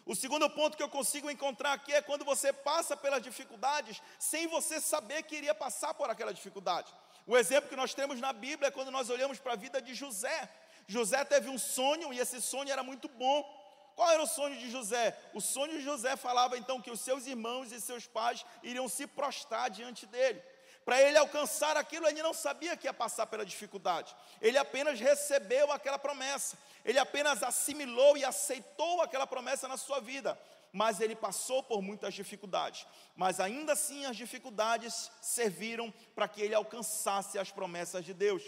O 0.04 0.14
segundo 0.16 0.49
ponto 0.50 0.76
que 0.76 0.82
eu 0.82 0.88
consigo 0.88 1.30
encontrar 1.30 1.72
aqui 1.72 1.92
é 1.92 2.02
quando 2.02 2.25
você 2.25 2.52
passa 2.52 2.96
pelas 2.96 3.22
dificuldades 3.22 4.02
sem 4.18 4.46
você 4.49 4.80
saber 4.80 5.22
que 5.22 5.37
iria 5.37 5.54
passar 5.54 5.94
por 5.94 6.11
aquela 6.11 6.32
dificuldade. 6.32 6.92
O 7.26 7.37
exemplo 7.37 7.68
que 7.68 7.76
nós 7.76 7.94
temos 7.94 8.20
na 8.20 8.32
Bíblia 8.32 8.68
é 8.68 8.72
quando 8.72 8.90
nós 8.90 9.11
olhamos 9.11 9.38
para 9.38 9.52
a 9.52 9.56
vida 9.56 9.80
de 9.80 9.94
José. 9.94 10.49
José 10.88 11.25
teve 11.25 11.49
um 11.49 11.58
sonho 11.58 12.12
e 12.12 12.18
esse 12.18 12.42
sonho 12.42 12.70
era 12.70 12.82
muito 12.82 13.08
bom. 13.08 13.62
Qual 13.94 14.11
era 14.11 14.22
o 14.22 14.26
sonho 14.26 14.56
de 14.56 14.70
José? 14.70 15.16
O 15.34 15.40
sonho 15.40 15.78
de 15.78 15.84
José 15.84 16.16
falava 16.16 16.56
então 16.56 16.80
que 16.80 16.90
os 16.90 17.00
seus 17.00 17.26
irmãos 17.26 17.72
e 17.72 17.80
seus 17.80 18.06
pais 18.06 18.44
iriam 18.62 18.88
se 18.88 19.06
prostrar 19.06 19.70
diante 19.70 20.06
dele. 20.06 20.42
Para 20.84 21.00
ele 21.00 21.16
alcançar 21.16 21.76
aquilo, 21.76 22.08
ele 22.08 22.22
não 22.22 22.34
sabia 22.34 22.76
que 22.76 22.87
ia 22.87 22.92
passar 22.92 23.26
pela 23.26 23.46
dificuldade. 23.46 24.14
Ele 24.40 24.58
apenas 24.58 24.99
recebeu 24.99 25.70
aquela 25.70 25.99
promessa. 25.99 26.58
Ele 26.84 26.99
apenas 26.99 27.42
assimilou 27.42 28.16
e 28.16 28.25
aceitou 28.25 29.00
aquela 29.00 29.26
promessa 29.26 29.68
na 29.68 29.76
sua 29.76 30.00
vida. 30.00 30.38
Mas 30.72 31.00
ele 31.00 31.14
passou 31.14 31.62
por 31.62 31.80
muitas 31.82 32.14
dificuldades. 32.14 32.87
Mas 33.14 33.38
ainda 33.38 33.75
assim, 33.75 34.06
as 34.06 34.16
dificuldades 34.16 35.11
serviram 35.20 35.92
para 36.14 36.26
que 36.26 36.40
ele 36.40 36.54
alcançasse 36.54 37.38
as 37.38 37.50
promessas 37.50 38.04
de 38.04 38.12
Deus. 38.14 38.42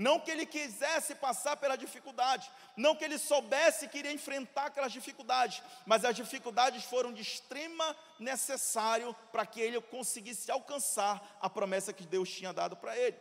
Não 0.00 0.18
que 0.18 0.30
ele 0.30 0.46
quisesse 0.46 1.14
passar 1.14 1.58
pela 1.58 1.76
dificuldade, 1.76 2.50
não 2.74 2.96
que 2.96 3.04
ele 3.04 3.18
soubesse 3.18 3.86
que 3.86 3.98
iria 3.98 4.10
enfrentar 4.10 4.64
aquelas 4.68 4.92
dificuldades, 4.92 5.62
mas 5.84 6.06
as 6.06 6.16
dificuldades 6.16 6.84
foram 6.84 7.12
de 7.12 7.20
extrema 7.20 7.94
necessário 8.18 9.14
para 9.30 9.44
que 9.44 9.60
ele 9.60 9.78
conseguisse 9.78 10.50
alcançar 10.50 11.36
a 11.38 11.50
promessa 11.50 11.92
que 11.92 12.06
Deus 12.06 12.30
tinha 12.30 12.50
dado 12.50 12.78
para 12.78 12.96
ele. 12.96 13.18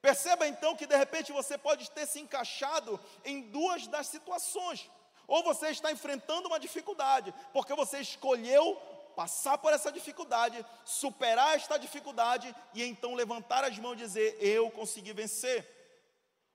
Perceba 0.00 0.46
então 0.46 0.76
que 0.76 0.86
de 0.86 0.96
repente 0.96 1.32
você 1.32 1.58
pode 1.58 1.90
ter 1.90 2.06
se 2.06 2.20
encaixado 2.20 3.00
em 3.24 3.50
duas 3.50 3.88
das 3.88 4.06
situações. 4.06 4.88
Ou 5.26 5.42
você 5.42 5.70
está 5.70 5.90
enfrentando 5.90 6.46
uma 6.46 6.60
dificuldade, 6.60 7.34
porque 7.52 7.74
você 7.74 7.98
escolheu 7.98 8.76
passar 9.16 9.58
por 9.58 9.72
essa 9.72 9.90
dificuldade, 9.90 10.64
superar 10.84 11.56
esta 11.56 11.76
dificuldade 11.76 12.54
e 12.72 12.84
então 12.84 13.16
levantar 13.16 13.64
as 13.64 13.76
mãos 13.80 13.94
e 13.94 14.04
dizer: 14.04 14.36
Eu 14.40 14.70
consegui 14.70 15.12
vencer. 15.12 15.79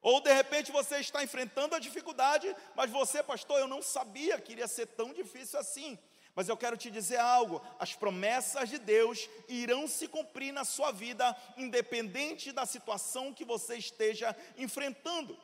Ou 0.06 0.22
de 0.22 0.32
repente 0.32 0.72
você 0.72 1.00
está 1.00 1.24
enfrentando 1.24 1.74
a 1.74 1.80
dificuldade, 1.80 2.56
mas 2.76 2.92
você, 2.92 3.24
pastor, 3.24 3.60
eu 3.60 3.68
não 3.68 3.82
sabia 3.82 4.40
que 4.40 4.52
iria 4.52 4.68
ser 4.68 4.86
tão 4.86 5.12
difícil 5.12 5.60
assim. 5.60 5.98
Mas 6.36 6.48
eu 6.48 6.56
quero 6.56 6.78
te 6.78 6.92
dizer 6.92 7.18
algo: 7.18 7.60
as 7.80 7.96
promessas 7.96 8.70
de 8.70 8.78
Deus 8.78 9.28
irão 9.48 9.88
se 9.88 10.08
cumprir 10.08 10.54
na 10.54 10.64
sua 10.64 10.92
vida, 10.92 11.36
independente 11.58 12.52
da 12.52 12.68
situação 12.68 13.34
que 13.34 13.44
você 13.44 13.78
esteja 13.78 14.36
enfrentando. 14.60 15.36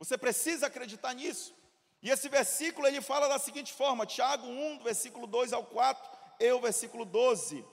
Você 0.00 0.18
precisa 0.18 0.66
acreditar 0.66 1.14
nisso. 1.14 1.54
E 2.02 2.10
esse 2.10 2.28
versículo 2.28 2.88
ele 2.88 3.00
fala 3.00 3.28
da 3.28 3.38
seguinte 3.38 3.72
forma: 3.72 4.04
Tiago 4.04 4.48
1, 4.48 4.80
versículo 4.82 5.28
2 5.28 5.52
ao 5.52 5.64
4, 5.64 6.10
eu, 6.40 6.60
versículo 6.60 7.04
12. 7.04 7.64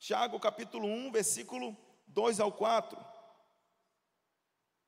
Tiago 0.00 0.40
capítulo 0.40 0.88
1, 0.88 1.12
versículo 1.12 1.76
2 2.10 2.40
ao 2.40 2.52
4. 2.52 2.98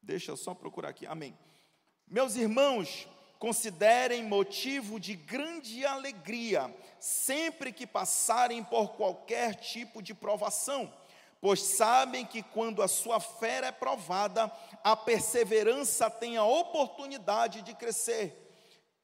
Deixa 0.02 0.33
eu 0.33 0.37
só 0.37 0.55
procurar 0.55 0.88
aqui. 0.88 1.07
Amém. 1.07 1.37
Meus 2.07 2.37
irmãos, 2.37 3.09
considerem 3.38 4.25
motivo 4.25 4.99
de 4.99 5.14
grande 5.14 5.85
alegria 5.87 6.75
sempre 7.00 7.73
que 7.73 7.87
passarem 7.87 8.62
por 8.62 8.91
qualquer 8.97 9.55
tipo 9.55 10.02
de 10.02 10.12
provação, 10.12 10.93
pois 11.41 11.61
sabem 11.61 12.26
que 12.26 12.43
quando 12.43 12.83
a 12.83 12.88
sua 12.88 13.19
fé 13.19 13.64
é 13.64 13.73
provada, 13.73 14.50
a 14.83 14.97
perseverança 14.97 16.11
tem 16.11 16.37
a 16.37 16.45
oportunidade 16.45 17.62
de 17.62 17.75
crescer. 17.75 18.41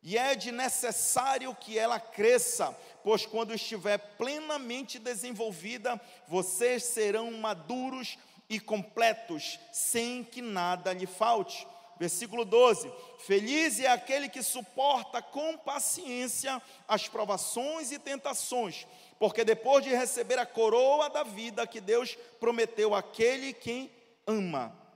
E 0.02 0.16
é 0.16 0.34
de 0.34 0.52
necessário 0.52 1.54
que 1.54 1.78
ela 1.78 1.98
cresça, 1.98 2.76
pois 3.02 3.26
quando 3.26 3.54
estiver 3.54 3.98
plenamente 4.16 4.98
desenvolvida, 4.98 6.00
vocês 6.26 6.84
serão 6.84 7.30
maduros 7.32 8.16
e 8.48 8.58
completos, 8.58 9.58
sem 9.72 10.24
que 10.24 10.40
nada 10.40 10.92
lhe 10.92 11.06
falte. 11.06 11.66
Versículo 11.98 12.44
12: 12.44 12.90
Feliz 13.18 13.80
é 13.80 13.88
aquele 13.88 14.28
que 14.28 14.42
suporta 14.42 15.20
com 15.20 15.58
paciência 15.58 16.62
as 16.86 17.08
provações 17.08 17.90
e 17.90 17.98
tentações, 17.98 18.86
porque 19.18 19.44
depois 19.44 19.82
de 19.82 19.90
receber 19.90 20.38
a 20.38 20.46
coroa 20.46 21.10
da 21.10 21.24
vida 21.24 21.66
que 21.66 21.80
Deus 21.80 22.16
prometeu 22.38 22.94
àquele 22.94 23.52
quem 23.52 23.90
ama. 24.26 24.87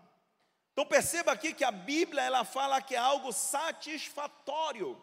Então 0.73 0.87
perceba 0.87 1.33
aqui 1.33 1.53
que 1.53 1.65
a 1.65 1.71
Bíblia 1.71 2.23
ela 2.23 2.45
fala 2.45 2.81
que 2.81 2.95
é 2.95 2.99
algo 2.99 3.33
satisfatório. 3.33 5.01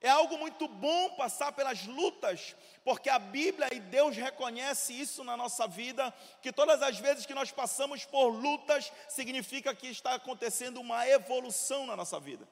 É 0.00 0.08
algo 0.08 0.36
muito 0.36 0.66
bom 0.66 1.10
passar 1.10 1.52
pelas 1.52 1.86
lutas, 1.86 2.56
porque 2.84 3.08
a 3.08 3.20
Bíblia 3.20 3.68
e 3.72 3.78
Deus 3.78 4.16
reconhece 4.16 4.92
isso 4.92 5.22
na 5.22 5.36
nossa 5.36 5.68
vida, 5.68 6.12
que 6.40 6.52
todas 6.52 6.82
as 6.82 6.98
vezes 6.98 7.24
que 7.24 7.34
nós 7.34 7.52
passamos 7.52 8.04
por 8.04 8.30
lutas, 8.30 8.92
significa 9.08 9.72
que 9.72 9.86
está 9.86 10.14
acontecendo 10.14 10.80
uma 10.80 11.06
evolução 11.06 11.86
na 11.86 11.94
nossa 11.94 12.18
vida. 12.18 12.48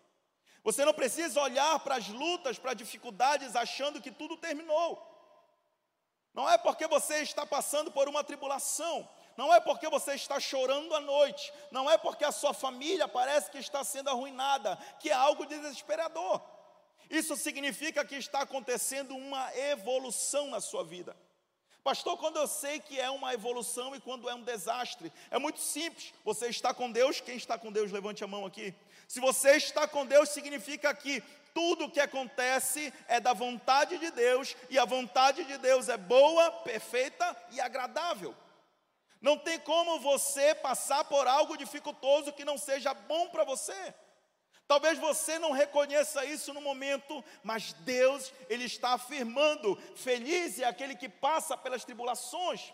Você 0.63 0.85
não 0.85 0.95
precisa 0.95 1.41
olhar 1.41 1.81
para 1.81 1.97
as 1.97 2.07
lutas, 2.07 2.57
para 2.57 2.71
as 2.71 2.77
dificuldades, 2.77 3.57
achando 3.57 4.01
que 4.01 4.13
tudo 4.13 4.37
terminou. 4.37 5.05
Não 6.33 6.49
é 6.49 6.57
porque 6.57 6.87
você 6.87 7.17
está 7.23 7.45
passando 7.45 7.91
por 7.91 8.09
uma 8.09 8.23
tribulação, 8.23 9.09
não 9.41 9.55
é 9.55 9.59
porque 9.59 9.89
você 9.89 10.13
está 10.13 10.39
chorando 10.39 10.95
à 10.95 11.01
noite, 11.01 11.51
não 11.71 11.91
é 11.91 11.97
porque 11.97 12.27
a 12.27 12.31
sua 12.31 12.53
família 12.53 13.09
parece 13.09 13.51
que 13.51 13.57
está 13.57 13.83
sendo 13.83 14.11
arruinada, 14.11 14.77
que 15.01 15.09
é 15.09 15.15
algo 15.15 15.47
desesperador. 15.47 16.43
Isso 17.09 17.35
significa 17.37 18.05
que 18.05 18.17
está 18.17 18.43
acontecendo 18.43 19.17
uma 19.17 19.51
evolução 19.57 20.49
na 20.51 20.61
sua 20.61 20.85
vida. 20.85 21.17
Pastor, 21.83 22.19
quando 22.19 22.37
eu 22.37 22.47
sei 22.47 22.81
que 22.81 23.01
é 23.01 23.09
uma 23.09 23.33
evolução 23.33 23.97
e 23.97 24.01
quando 24.01 24.29
é 24.29 24.35
um 24.35 24.43
desastre, 24.43 25.11
é 25.31 25.39
muito 25.39 25.59
simples. 25.59 26.13
Você 26.23 26.49
está 26.49 26.75
com 26.75 26.93
Deus, 26.93 27.23
quem 27.23 27.39
está 27.39 27.57
com 27.57 27.73
Deus, 27.73 27.91
levante 27.91 28.23
a 28.23 28.27
mão 28.27 28.45
aqui. 28.45 28.75
Se 29.09 29.21
você 29.21 29.57
está 29.57 29.89
com 29.89 30.05
Deus, 30.05 30.29
significa 30.29 30.93
que 30.93 31.23
tudo 31.55 31.91
que 31.91 31.99
acontece 31.99 32.93
é 33.09 33.19
da 33.19 33.33
vontade 33.33 33.97
de 33.97 34.11
Deus, 34.11 34.55
e 34.69 34.79
a 34.79 34.85
vontade 34.85 35.45
de 35.45 35.57
Deus 35.57 35.89
é 35.89 35.97
boa, 35.97 36.51
perfeita 36.51 37.35
e 37.53 37.59
agradável. 37.59 38.37
Não 39.21 39.37
tem 39.37 39.59
como 39.61 40.01
você 40.01 40.55
passar 40.55 41.05
por 41.05 41.27
algo 41.27 41.57
dificultoso 41.57 42.33
que 42.33 42.45
não 42.45 42.57
seja 42.57 42.95
bom 42.95 43.29
para 43.29 43.45
você. 43.45 43.95
Talvez 44.67 44.99
você 44.99 45.39
não 45.39 45.51
reconheça 45.51 46.25
isso 46.25 46.55
no 46.55 46.61
momento, 46.61 47.25
mas 47.43 47.73
Deus, 47.73 48.33
Ele 48.49 48.65
está 48.65 48.93
afirmando: 48.93 49.77
feliz 49.97 50.59
é 50.59 50.65
aquele 50.65 50.95
que 50.95 51.09
passa 51.09 51.57
pelas 51.57 51.85
tribulações, 51.85 52.73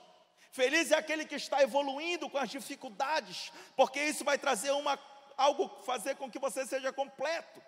feliz 0.52 0.92
é 0.92 0.96
aquele 0.96 1.24
que 1.24 1.34
está 1.34 1.62
evoluindo 1.62 2.28
com 2.28 2.38
as 2.38 2.50
dificuldades, 2.50 3.50
porque 3.74 3.98
isso 3.98 4.24
vai 4.24 4.38
trazer 4.38 4.70
uma, 4.72 4.98
algo, 5.36 5.68
fazer 5.84 6.16
com 6.16 6.30
que 6.30 6.38
você 6.38 6.66
seja 6.66 6.92
completo. 6.92 7.62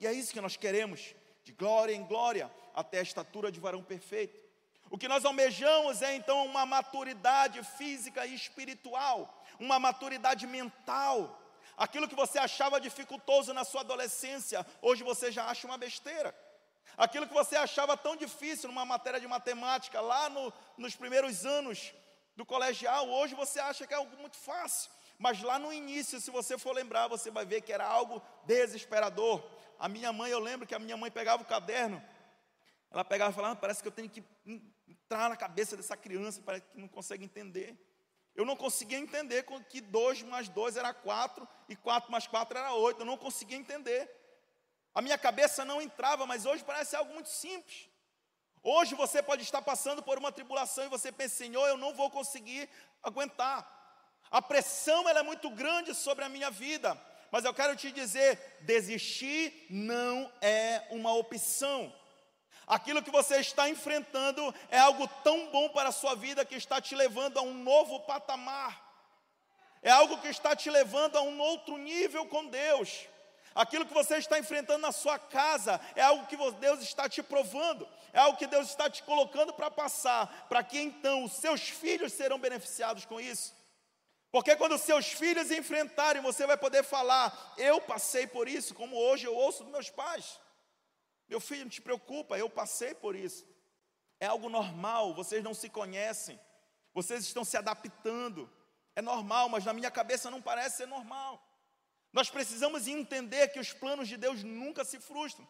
E 0.00 0.06
é 0.06 0.12
isso 0.12 0.32
que 0.32 0.40
nós 0.40 0.56
queremos, 0.56 1.14
de 1.44 1.52
glória 1.52 1.94
em 1.94 2.04
glória, 2.04 2.50
até 2.74 2.98
a 2.98 3.02
estatura 3.02 3.50
de 3.50 3.60
varão 3.60 3.82
perfeito. 3.82 4.45
O 4.90 4.98
que 4.98 5.08
nós 5.08 5.24
almejamos 5.24 6.02
é 6.02 6.14
então 6.14 6.46
uma 6.46 6.64
maturidade 6.64 7.62
física 7.62 8.24
e 8.26 8.34
espiritual, 8.34 9.44
uma 9.58 9.78
maturidade 9.78 10.46
mental 10.46 11.42
Aquilo 11.76 12.08
que 12.08 12.14
você 12.14 12.38
achava 12.38 12.80
dificultoso 12.80 13.52
na 13.52 13.62
sua 13.62 13.82
adolescência, 13.82 14.66
hoje 14.80 15.04
você 15.04 15.30
já 15.30 15.44
acha 15.44 15.66
uma 15.66 15.76
besteira. 15.76 16.34
Aquilo 16.96 17.28
que 17.28 17.34
você 17.34 17.54
achava 17.54 17.96
tão 17.96 18.16
difícil 18.16 18.70
numa 18.70 18.86
matéria 18.86 19.20
de 19.20 19.26
matemática, 19.26 20.00
lá 20.00 20.30
no, 20.30 20.50
nos 20.78 20.96
primeiros 20.96 21.44
anos 21.44 21.92
do 22.34 22.46
colegial, 22.46 23.06
hoje 23.10 23.34
você 23.34 23.60
acha 23.60 23.86
que 23.86 23.92
é 23.92 23.96
algo 23.98 24.16
muito 24.16 24.38
fácil. 24.38 24.90
Mas 25.18 25.42
lá 25.42 25.58
no 25.58 25.70
início, 25.70 26.18
se 26.18 26.30
você 26.30 26.56
for 26.56 26.74
lembrar, 26.74 27.08
você 27.08 27.30
vai 27.30 27.44
ver 27.44 27.60
que 27.60 27.72
era 27.72 27.86
algo 27.86 28.22
desesperador. 28.44 29.44
A 29.78 29.86
minha 29.86 30.10
mãe, 30.14 30.30
eu 30.30 30.38
lembro 30.38 30.66
que 30.66 30.74
a 30.74 30.78
minha 30.78 30.96
mãe 30.96 31.10
pegava 31.10 31.42
o 31.42 31.46
caderno, 31.46 32.02
ela 32.90 33.04
pegava 33.04 33.32
e 33.32 33.34
falava: 33.34 33.52
ah, 33.52 33.56
parece 33.56 33.82
que 33.82 33.88
eu 33.88 33.92
tenho 33.92 34.08
que 34.08 34.24
entrar 35.06 35.28
na 35.28 35.36
cabeça 35.36 35.76
dessa 35.76 35.96
criança, 35.96 36.42
parece 36.44 36.66
que 36.66 36.78
não 36.78 36.88
consegue 36.88 37.24
entender. 37.24 37.78
Eu 38.34 38.44
não 38.44 38.56
conseguia 38.56 38.98
entender 38.98 39.46
que 39.70 39.80
2 39.80 40.24
mais 40.24 40.48
2 40.48 40.76
era 40.76 40.92
4 40.92 41.48
e 41.68 41.76
4 41.76 42.10
mais 42.10 42.26
4 42.26 42.58
era 42.58 42.74
8. 42.74 43.00
Eu 43.00 43.06
não 43.06 43.16
conseguia 43.16 43.56
entender. 43.56 44.10
A 44.92 45.00
minha 45.00 45.16
cabeça 45.16 45.64
não 45.64 45.80
entrava, 45.80 46.26
mas 46.26 46.44
hoje 46.44 46.64
parece 46.64 46.96
algo 46.96 47.14
muito 47.14 47.28
simples. 47.28 47.88
Hoje 48.62 48.96
você 48.96 49.22
pode 49.22 49.42
estar 49.42 49.62
passando 49.62 50.02
por 50.02 50.18
uma 50.18 50.32
tribulação 50.32 50.84
e 50.84 50.88
você 50.88 51.12
pensa, 51.12 51.36
Senhor, 51.36 51.66
eu 51.68 51.78
não 51.78 51.94
vou 51.94 52.10
conseguir 52.10 52.68
aguentar. 53.00 53.64
A 54.28 54.42
pressão 54.42 55.08
ela 55.08 55.20
é 55.20 55.22
muito 55.22 55.48
grande 55.50 55.94
sobre 55.94 56.24
a 56.24 56.28
minha 56.28 56.50
vida. 56.50 57.00
Mas 57.30 57.44
eu 57.44 57.54
quero 57.54 57.76
te 57.76 57.92
dizer, 57.92 58.58
desistir 58.62 59.66
não 59.70 60.30
é 60.40 60.84
uma 60.90 61.14
opção. 61.14 61.94
Aquilo 62.66 63.02
que 63.02 63.10
você 63.10 63.38
está 63.38 63.68
enfrentando 63.68 64.52
é 64.68 64.78
algo 64.78 65.06
tão 65.22 65.48
bom 65.50 65.68
para 65.68 65.90
a 65.90 65.92
sua 65.92 66.16
vida 66.16 66.44
que 66.44 66.56
está 66.56 66.80
te 66.80 66.96
levando 66.96 67.38
a 67.38 67.42
um 67.42 67.54
novo 67.54 68.00
patamar. 68.00 68.84
É 69.82 69.90
algo 69.90 70.18
que 70.18 70.26
está 70.26 70.56
te 70.56 70.68
levando 70.68 71.16
a 71.16 71.22
um 71.22 71.38
outro 71.38 71.76
nível 71.78 72.26
com 72.26 72.46
Deus. 72.46 73.06
Aquilo 73.54 73.86
que 73.86 73.94
você 73.94 74.16
está 74.16 74.38
enfrentando 74.38 74.80
na 74.80 74.90
sua 74.90 75.18
casa 75.18 75.80
é 75.94 76.02
algo 76.02 76.26
que 76.26 76.36
Deus 76.58 76.80
está 76.82 77.08
te 77.08 77.22
provando, 77.22 77.88
é 78.12 78.18
algo 78.18 78.36
que 78.36 78.46
Deus 78.46 78.68
está 78.68 78.90
te 78.90 79.02
colocando 79.04 79.54
para 79.54 79.70
passar, 79.70 80.46
para 80.48 80.62
que 80.62 80.78
então 80.78 81.24
os 81.24 81.32
seus 81.32 81.62
filhos 81.62 82.12
serão 82.12 82.38
beneficiados 82.38 83.04
com 83.04 83.20
isso. 83.20 83.54
Porque 84.32 84.56
quando 84.56 84.74
os 84.74 84.82
seus 84.82 85.06
filhos 85.06 85.50
enfrentarem, 85.50 86.20
você 86.20 86.46
vai 86.46 86.56
poder 86.56 86.82
falar: 86.82 87.54
Eu 87.56 87.80
passei 87.80 88.26
por 88.26 88.48
isso, 88.48 88.74
como 88.74 88.96
hoje 88.96 89.24
eu 89.24 89.34
ouço 89.34 89.62
dos 89.62 89.72
meus 89.72 89.88
pais. 89.88 90.38
Meu 91.28 91.40
filho, 91.40 91.62
não 91.62 91.70
te 91.70 91.80
preocupa, 91.80 92.38
eu 92.38 92.48
passei 92.48 92.94
por 92.94 93.16
isso. 93.16 93.46
É 94.20 94.26
algo 94.26 94.48
normal, 94.48 95.14
vocês 95.14 95.42
não 95.42 95.54
se 95.54 95.68
conhecem, 95.68 96.40
vocês 96.94 97.24
estão 97.24 97.44
se 97.44 97.56
adaptando. 97.56 98.50
É 98.94 99.02
normal, 99.02 99.48
mas 99.48 99.64
na 99.64 99.72
minha 99.72 99.90
cabeça 99.90 100.30
não 100.30 100.40
parece 100.40 100.78
ser 100.78 100.86
normal. 100.86 101.42
Nós 102.12 102.30
precisamos 102.30 102.86
entender 102.86 103.48
que 103.48 103.60
os 103.60 103.72
planos 103.72 104.08
de 104.08 104.16
Deus 104.16 104.42
nunca 104.42 104.84
se 104.84 104.98
frustram. 104.98 105.46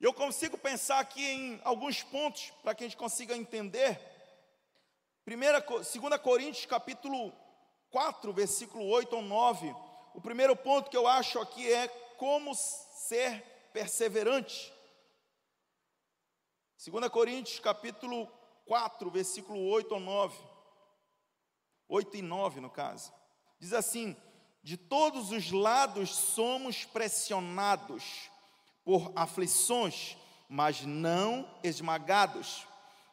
Eu 0.00 0.12
consigo 0.12 0.56
pensar 0.56 0.98
aqui 0.98 1.24
em 1.24 1.60
alguns 1.62 2.02
pontos 2.02 2.50
para 2.62 2.74
que 2.74 2.84
a 2.84 2.86
gente 2.86 2.96
consiga 2.96 3.36
entender. 3.36 4.00
Primeira, 5.24 5.60
2 5.60 5.88
Coríntios 6.22 6.66
capítulo 6.66 7.32
4, 7.90 8.32
versículo 8.32 8.86
8 8.86 9.14
ou 9.14 9.22
9. 9.22 9.74
O 10.14 10.20
primeiro 10.20 10.56
ponto 10.56 10.90
que 10.90 10.96
eu 10.96 11.06
acho 11.06 11.38
aqui 11.38 11.72
é 11.72 11.86
como 12.16 12.54
ser 12.54 13.44
perseverante. 13.72 14.72
2 16.84 17.08
Coríntios 17.08 17.58
capítulo 17.58 18.26
4, 18.66 19.10
versículo 19.10 19.60
8 19.68 19.92
ou 19.92 20.00
9. 20.00 20.38
8 21.88 22.16
e 22.18 22.22
9, 22.22 22.60
no 22.60 22.70
caso. 22.70 23.12
Diz 23.58 23.72
assim: 23.72 24.16
De 24.62 24.76
todos 24.76 25.32
os 25.32 25.50
lados 25.50 26.10
somos 26.10 26.84
pressionados 26.84 28.30
por 28.84 29.12
aflições, 29.16 30.16
mas 30.48 30.82
não 30.82 31.48
esmagados. 31.62 32.66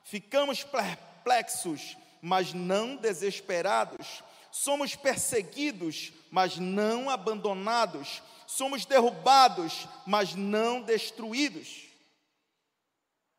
Ficamos 0.03 0.63
perplexos, 0.63 1.97
mas 2.21 2.53
não 2.53 2.95
desesperados. 2.95 4.23
Somos 4.51 4.95
perseguidos, 4.95 6.13
mas 6.31 6.57
não 6.57 7.09
abandonados. 7.09 8.21
Somos 8.47 8.85
derrubados, 8.85 9.87
mas 10.05 10.35
não 10.35 10.81
destruídos. 10.81 11.83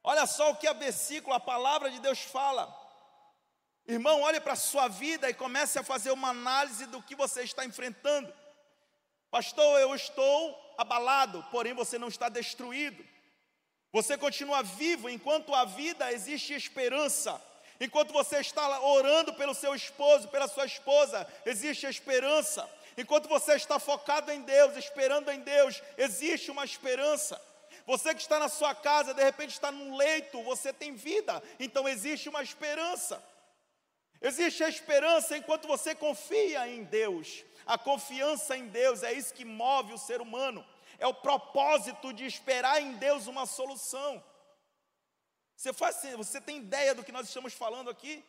Olha 0.02 0.26
só 0.26 0.50
o 0.50 0.56
que 0.56 0.68
a 0.68 0.72
versículo, 0.72 1.34
a 1.34 1.40
palavra 1.40 1.90
de 1.90 1.98
Deus 2.00 2.20
fala. 2.20 2.72
Irmão, 3.88 4.22
olhe 4.22 4.40
para 4.40 4.54
a 4.54 4.56
sua 4.56 4.88
vida 4.88 5.28
e 5.30 5.34
comece 5.34 5.78
a 5.78 5.82
fazer 5.82 6.10
uma 6.10 6.30
análise 6.30 6.86
do 6.86 7.02
que 7.02 7.14
você 7.14 7.42
está 7.42 7.64
enfrentando. 7.64 8.32
Pastor, 9.30 9.80
eu 9.80 9.94
estou 9.94 10.74
abalado, 10.78 11.44
porém 11.50 11.72
você 11.72 11.98
não 11.98 12.08
está 12.08 12.28
destruído. 12.28 13.04
Você 13.92 14.18
continua 14.18 14.62
vivo, 14.62 15.08
enquanto 15.08 15.54
a 15.54 15.64
vida 15.64 16.12
existe 16.12 16.52
esperança. 16.52 17.40
Enquanto 17.80 18.12
você 18.12 18.38
está 18.38 18.80
orando 18.80 19.34
pelo 19.34 19.54
seu 19.54 19.74
esposo, 19.74 20.28
pela 20.28 20.48
sua 20.48 20.66
esposa, 20.66 21.26
existe 21.44 21.86
esperança. 21.86 22.68
Enquanto 22.96 23.28
você 23.28 23.54
está 23.54 23.78
focado 23.78 24.32
em 24.32 24.40
Deus, 24.40 24.76
esperando 24.76 25.30
em 25.30 25.40
Deus, 25.40 25.82
existe 25.98 26.50
uma 26.50 26.64
esperança. 26.64 27.40
Você 27.86 28.14
que 28.14 28.20
está 28.20 28.38
na 28.38 28.48
sua 28.48 28.74
casa, 28.74 29.12
de 29.12 29.22
repente 29.22 29.50
está 29.50 29.70
num 29.70 29.96
leito, 29.96 30.42
você 30.42 30.72
tem 30.72 30.94
vida, 30.94 31.42
então 31.60 31.88
existe 31.88 32.28
uma 32.28 32.42
esperança. 32.42 33.22
Existe 34.20 34.64
a 34.64 34.68
esperança 34.68 35.36
enquanto 35.36 35.68
você 35.68 35.94
confia 35.94 36.66
em 36.68 36.84
Deus. 36.84 37.44
A 37.66 37.76
confiança 37.76 38.56
em 38.56 38.68
Deus 38.68 39.02
é 39.02 39.12
isso 39.12 39.34
que 39.34 39.44
move 39.44 39.92
o 39.92 39.98
ser 39.98 40.20
humano. 40.20 40.64
É 40.98 41.06
o 41.06 41.14
propósito 41.14 42.12
de 42.12 42.24
esperar 42.24 42.80
em 42.80 42.94
Deus 42.94 43.26
uma 43.26 43.44
solução. 43.44 44.22
Você, 45.54 45.72
faz, 45.72 45.96
você 46.16 46.40
tem 46.40 46.58
ideia 46.58 46.94
do 46.94 47.04
que 47.04 47.12
nós 47.12 47.28
estamos 47.28 47.52
falando 47.52 47.90
aqui? 47.90 48.24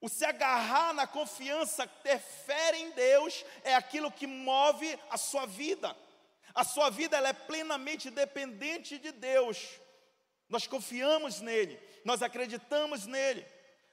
O 0.00 0.08
se 0.08 0.24
agarrar 0.24 0.92
na 0.94 1.06
confiança, 1.06 1.86
ter 1.86 2.18
fé 2.18 2.76
em 2.76 2.90
Deus, 2.92 3.44
é 3.64 3.74
aquilo 3.74 4.12
que 4.12 4.26
move 4.26 4.98
a 5.10 5.16
sua 5.16 5.44
vida. 5.46 5.96
A 6.54 6.64
sua 6.64 6.90
vida 6.90 7.16
ela 7.16 7.28
é 7.28 7.32
plenamente 7.32 8.10
dependente 8.10 8.98
de 8.98 9.10
Deus. 9.10 9.80
Nós 10.48 10.66
confiamos 10.66 11.40
nele, 11.40 11.78
nós 12.04 12.22
acreditamos 12.22 13.06
nele. 13.06 13.44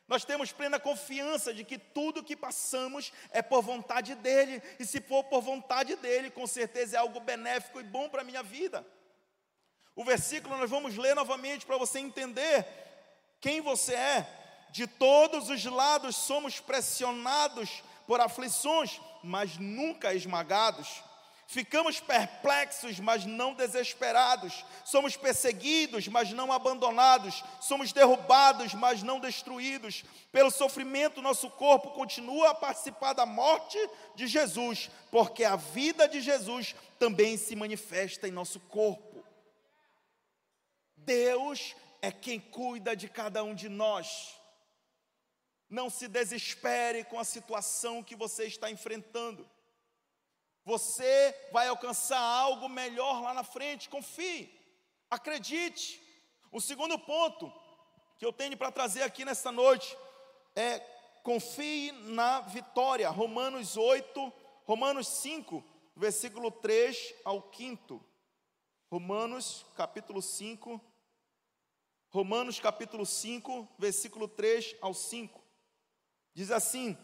Nós 0.08 0.24
temos 0.24 0.52
plena 0.52 0.80
confiança 0.80 1.52
de 1.52 1.64
que 1.64 1.80
tudo 1.80 2.24
que 2.24 2.36
passamos 2.36 3.12
é 3.32 3.42
por 3.42 3.64
vontade 3.64 4.14
dEle, 4.14 4.62
e 4.80 4.86
se 4.86 5.02
for 5.02 5.24
por 5.24 5.42
vontade 5.42 5.96
dEle, 5.96 6.30
com 6.30 6.46
certeza 6.46 6.96
é 6.96 7.00
algo 7.00 7.20
benéfico 7.20 7.80
e 7.80 7.84
bom 7.84 8.08
para 8.08 8.22
a 8.22 8.26
minha 8.26 8.44
vida. 8.44 8.86
O 9.96 10.04
versículo 10.04 10.58
nós 10.58 10.70
vamos 10.70 10.96
ler 10.96 11.16
novamente 11.16 11.66
para 11.66 11.78
você 11.78 11.98
entender 11.98 12.68
quem 13.42 13.62
você 13.62 13.96
é. 13.96 14.45
De 14.76 14.86
todos 14.86 15.50
os 15.50 15.64
lados 15.64 16.18
somos 16.18 16.60
pressionados 16.60 17.82
por 18.06 18.20
aflições, 18.20 19.00
mas 19.24 19.58
nunca 19.58 20.14
esmagados. 20.14 21.02
Ficamos 21.48 22.02
perplexos, 22.02 23.00
mas 23.00 23.26
não 23.26 23.54
desesperados. 23.54 24.66
Somos 24.84 25.16
perseguidos, 25.16 26.10
mas 26.10 26.34
não 26.34 26.52
abandonados. 26.52 27.42
Somos 27.62 27.94
derrubados, 27.94 28.74
mas 28.74 29.02
não 29.02 29.18
destruídos. 29.18 30.04
Pelo 30.30 30.52
sofrimento, 30.52 31.22
nosso 31.22 31.50
corpo 31.52 31.92
continua 31.92 32.50
a 32.50 32.54
participar 32.56 33.14
da 33.14 33.26
morte 33.26 33.78
de 34.14 34.28
Jesus, 34.28 34.90
porque 35.10 35.46
a 35.46 35.56
vida 35.56 36.06
de 36.06 36.20
Jesus 36.20 36.76
também 37.00 37.38
se 37.38 37.56
manifesta 37.56 38.28
em 38.28 38.32
nosso 38.32 38.60
corpo. 38.60 39.24
Deus 40.98 41.74
é 42.02 42.12
quem 42.12 42.42
cuida 42.42 42.94
de 42.94 43.08
cada 43.08 43.42
um 43.42 43.56
de 43.56 43.70
nós. 43.70 44.44
Não 45.70 45.90
se 45.90 46.08
desespere 46.08 47.04
com 47.06 47.20
a 47.20 47.24
situação 47.24 48.04
que 48.04 48.16
você 48.16 48.46
está 48.46 48.70
enfrentando. 48.70 49.50
Você 50.64 51.36
vai 51.52 51.68
alcançar 51.68 52.20
algo 52.20 52.68
melhor 52.68 53.22
lá 53.22 53.34
na 53.34 53.44
frente, 53.44 53.90
confie, 53.90 54.52
acredite. 55.10 56.02
O 56.52 56.60
segundo 56.60 56.98
ponto 56.98 57.54
que 58.18 58.26
eu 58.26 58.34
tenho 58.34 58.58
para 58.58 58.72
trazer 58.72 59.04
aqui 59.04 59.24
nesta 59.24 59.52
noite 59.52 59.96
é 60.56 60.80
confie 61.22 61.92
na 61.92 62.42
vitória. 62.42 63.10
Romanos 63.10 63.78
8, 63.78 64.34
Romanos 64.66 65.08
5, 65.08 65.64
versículo 65.96 66.50
3 66.50 67.14
ao 67.24 67.52
5. 67.54 68.04
Romanos 68.92 69.66
capítulo 69.76 70.22
5, 70.22 70.80
Romanos 72.10 72.60
capítulo 72.60 73.06
5, 73.06 73.68
versículo 73.78 74.28
3 74.28 74.76
ao 74.82 74.94
5. 74.94 75.45
Diz 76.36 76.52
assim: 76.52 76.98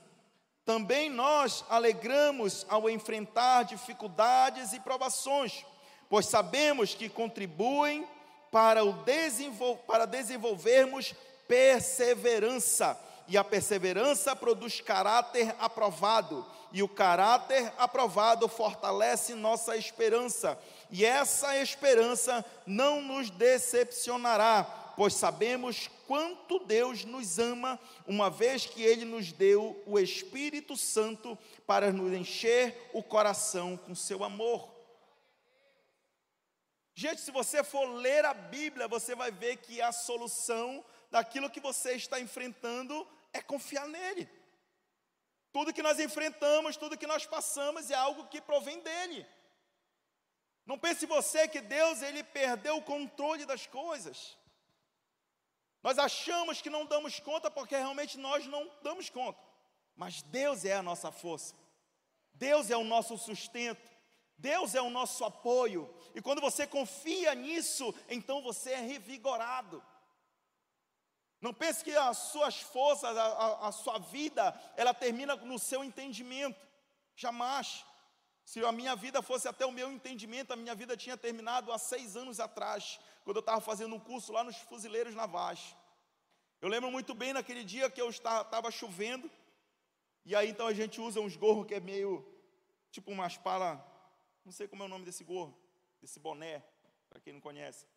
também 0.65 1.09
nós 1.09 1.65
alegramos 1.69 2.65
ao 2.69 2.89
enfrentar 2.89 3.63
dificuldades 3.63 4.73
e 4.73 4.79
provações, 4.79 5.65
pois 6.09 6.27
sabemos 6.27 6.93
que 6.93 7.09
contribuem 7.09 8.05
para, 8.51 8.83
o 8.83 8.91
desenvol 8.91 9.77
para 9.77 10.05
desenvolvermos 10.05 11.15
perseverança. 11.47 12.99
E 13.27 13.37
a 13.37 13.43
perseverança 13.43 14.35
produz 14.35 14.81
caráter 14.81 15.55
aprovado, 15.57 16.45
e 16.73 16.83
o 16.83 16.87
caráter 16.87 17.71
aprovado 17.77 18.47
fortalece 18.49 19.33
nossa 19.33 19.77
esperança, 19.77 20.59
e 20.89 21.05
essa 21.05 21.57
esperança 21.57 22.43
não 22.65 23.01
nos 23.01 23.29
decepcionará, 23.29 24.80
pois 25.01 25.15
sabemos 25.15 25.89
quanto 26.05 26.59
Deus 26.59 27.03
nos 27.05 27.39
ama, 27.39 27.79
uma 28.05 28.29
vez 28.29 28.67
que 28.67 28.83
Ele 28.83 29.03
nos 29.03 29.31
deu 29.31 29.81
o 29.87 29.97
Espírito 29.97 30.77
Santo 30.77 31.35
para 31.65 31.91
nos 31.91 32.13
encher 32.13 32.91
o 32.93 33.01
coração 33.01 33.75
com 33.75 33.95
seu 33.95 34.23
amor. 34.23 34.71
Gente, 36.93 37.19
se 37.19 37.31
você 37.31 37.63
for 37.63 37.83
ler 37.95 38.25
a 38.25 38.33
Bíblia, 38.35 38.87
você 38.87 39.15
vai 39.15 39.31
ver 39.31 39.57
que 39.57 39.81
a 39.81 39.91
solução 39.91 40.85
daquilo 41.09 41.49
que 41.49 41.59
você 41.59 41.93
está 41.93 42.19
enfrentando 42.19 43.07
é 43.33 43.41
confiar 43.41 43.87
nele. 43.87 44.29
Tudo 45.51 45.73
que 45.73 45.81
nós 45.81 45.99
enfrentamos, 45.99 46.77
tudo 46.77 46.95
que 46.95 47.07
nós 47.07 47.25
passamos 47.25 47.89
é 47.89 47.95
algo 47.95 48.27
que 48.27 48.39
provém 48.39 48.79
dele. 48.81 49.25
Não 50.63 50.77
pense 50.77 51.07
você 51.07 51.47
que 51.47 51.59
Deus 51.59 52.03
ele 52.03 52.23
perdeu 52.23 52.77
o 52.77 52.83
controle 52.83 53.47
das 53.47 53.65
coisas. 53.65 54.39
Nós 55.83 55.97
achamos 55.97 56.61
que 56.61 56.69
não 56.69 56.85
damos 56.85 57.19
conta 57.19 57.49
porque 57.49 57.75
realmente 57.75 58.17
nós 58.17 58.45
não 58.45 58.69
damos 58.81 59.09
conta. 59.09 59.39
Mas 59.95 60.21
Deus 60.23 60.63
é 60.65 60.73
a 60.75 60.83
nossa 60.83 61.11
força. 61.11 61.55
Deus 62.33 62.69
é 62.69 62.77
o 62.77 62.83
nosso 62.83 63.17
sustento. 63.17 63.89
Deus 64.37 64.73
é 64.73 64.81
o 64.81 64.89
nosso 64.89 65.23
apoio. 65.23 65.93
E 66.15 66.21
quando 66.21 66.41
você 66.41 66.65
confia 66.65 67.33
nisso, 67.35 67.93
então 68.09 68.41
você 68.41 68.71
é 68.71 68.81
revigorado. 68.81 69.83
Não 71.39 71.53
pense 71.53 71.83
que 71.83 71.95
as 71.95 72.17
suas 72.17 72.61
forças, 72.61 73.17
a, 73.17 73.23
a, 73.23 73.67
a 73.67 73.71
sua 73.71 73.97
vida, 73.97 74.59
ela 74.77 74.93
termina 74.93 75.35
no 75.35 75.57
seu 75.57 75.83
entendimento. 75.83 76.59
Jamais. 77.15 77.83
Se 78.45 78.63
a 78.65 78.71
minha 78.71 78.95
vida 78.95 79.21
fosse 79.21 79.47
até 79.47 79.65
o 79.65 79.71
meu 79.71 79.91
entendimento, 79.91 80.51
a 80.51 80.55
minha 80.55 80.75
vida 80.75 80.97
tinha 80.97 81.17
terminado 81.17 81.71
há 81.71 81.77
seis 81.77 82.15
anos 82.15 82.39
atrás, 82.39 82.99
quando 83.23 83.37
eu 83.37 83.41
estava 83.41 83.61
fazendo 83.61 83.95
um 83.95 83.99
curso 83.99 84.31
lá 84.31 84.43
nos 84.43 84.57
fuzileiros 84.57 85.15
navais. 85.15 85.75
Eu 86.61 86.69
lembro 86.69 86.91
muito 86.91 87.13
bem 87.13 87.33
naquele 87.33 87.63
dia 87.63 87.89
que 87.89 88.01
eu 88.01 88.09
estava 88.09 88.69
chovendo, 88.69 89.29
e 90.23 90.35
aí 90.35 90.49
então 90.49 90.67
a 90.67 90.73
gente 90.73 91.01
usa 91.01 91.19
uns 91.19 91.35
gorros 91.35 91.65
que 91.65 91.73
é 91.73 91.79
meio, 91.79 92.25
tipo 92.91 93.11
umas 93.11 93.37
pala, 93.37 93.83
não 94.45 94.51
sei 94.51 94.67
como 94.67 94.83
é 94.83 94.85
o 94.85 94.89
nome 94.89 95.05
desse 95.05 95.23
gorro, 95.23 95.57
desse 96.01 96.19
boné, 96.19 96.63
para 97.09 97.19
quem 97.19 97.33
não 97.33 97.41
conhece. 97.41 97.87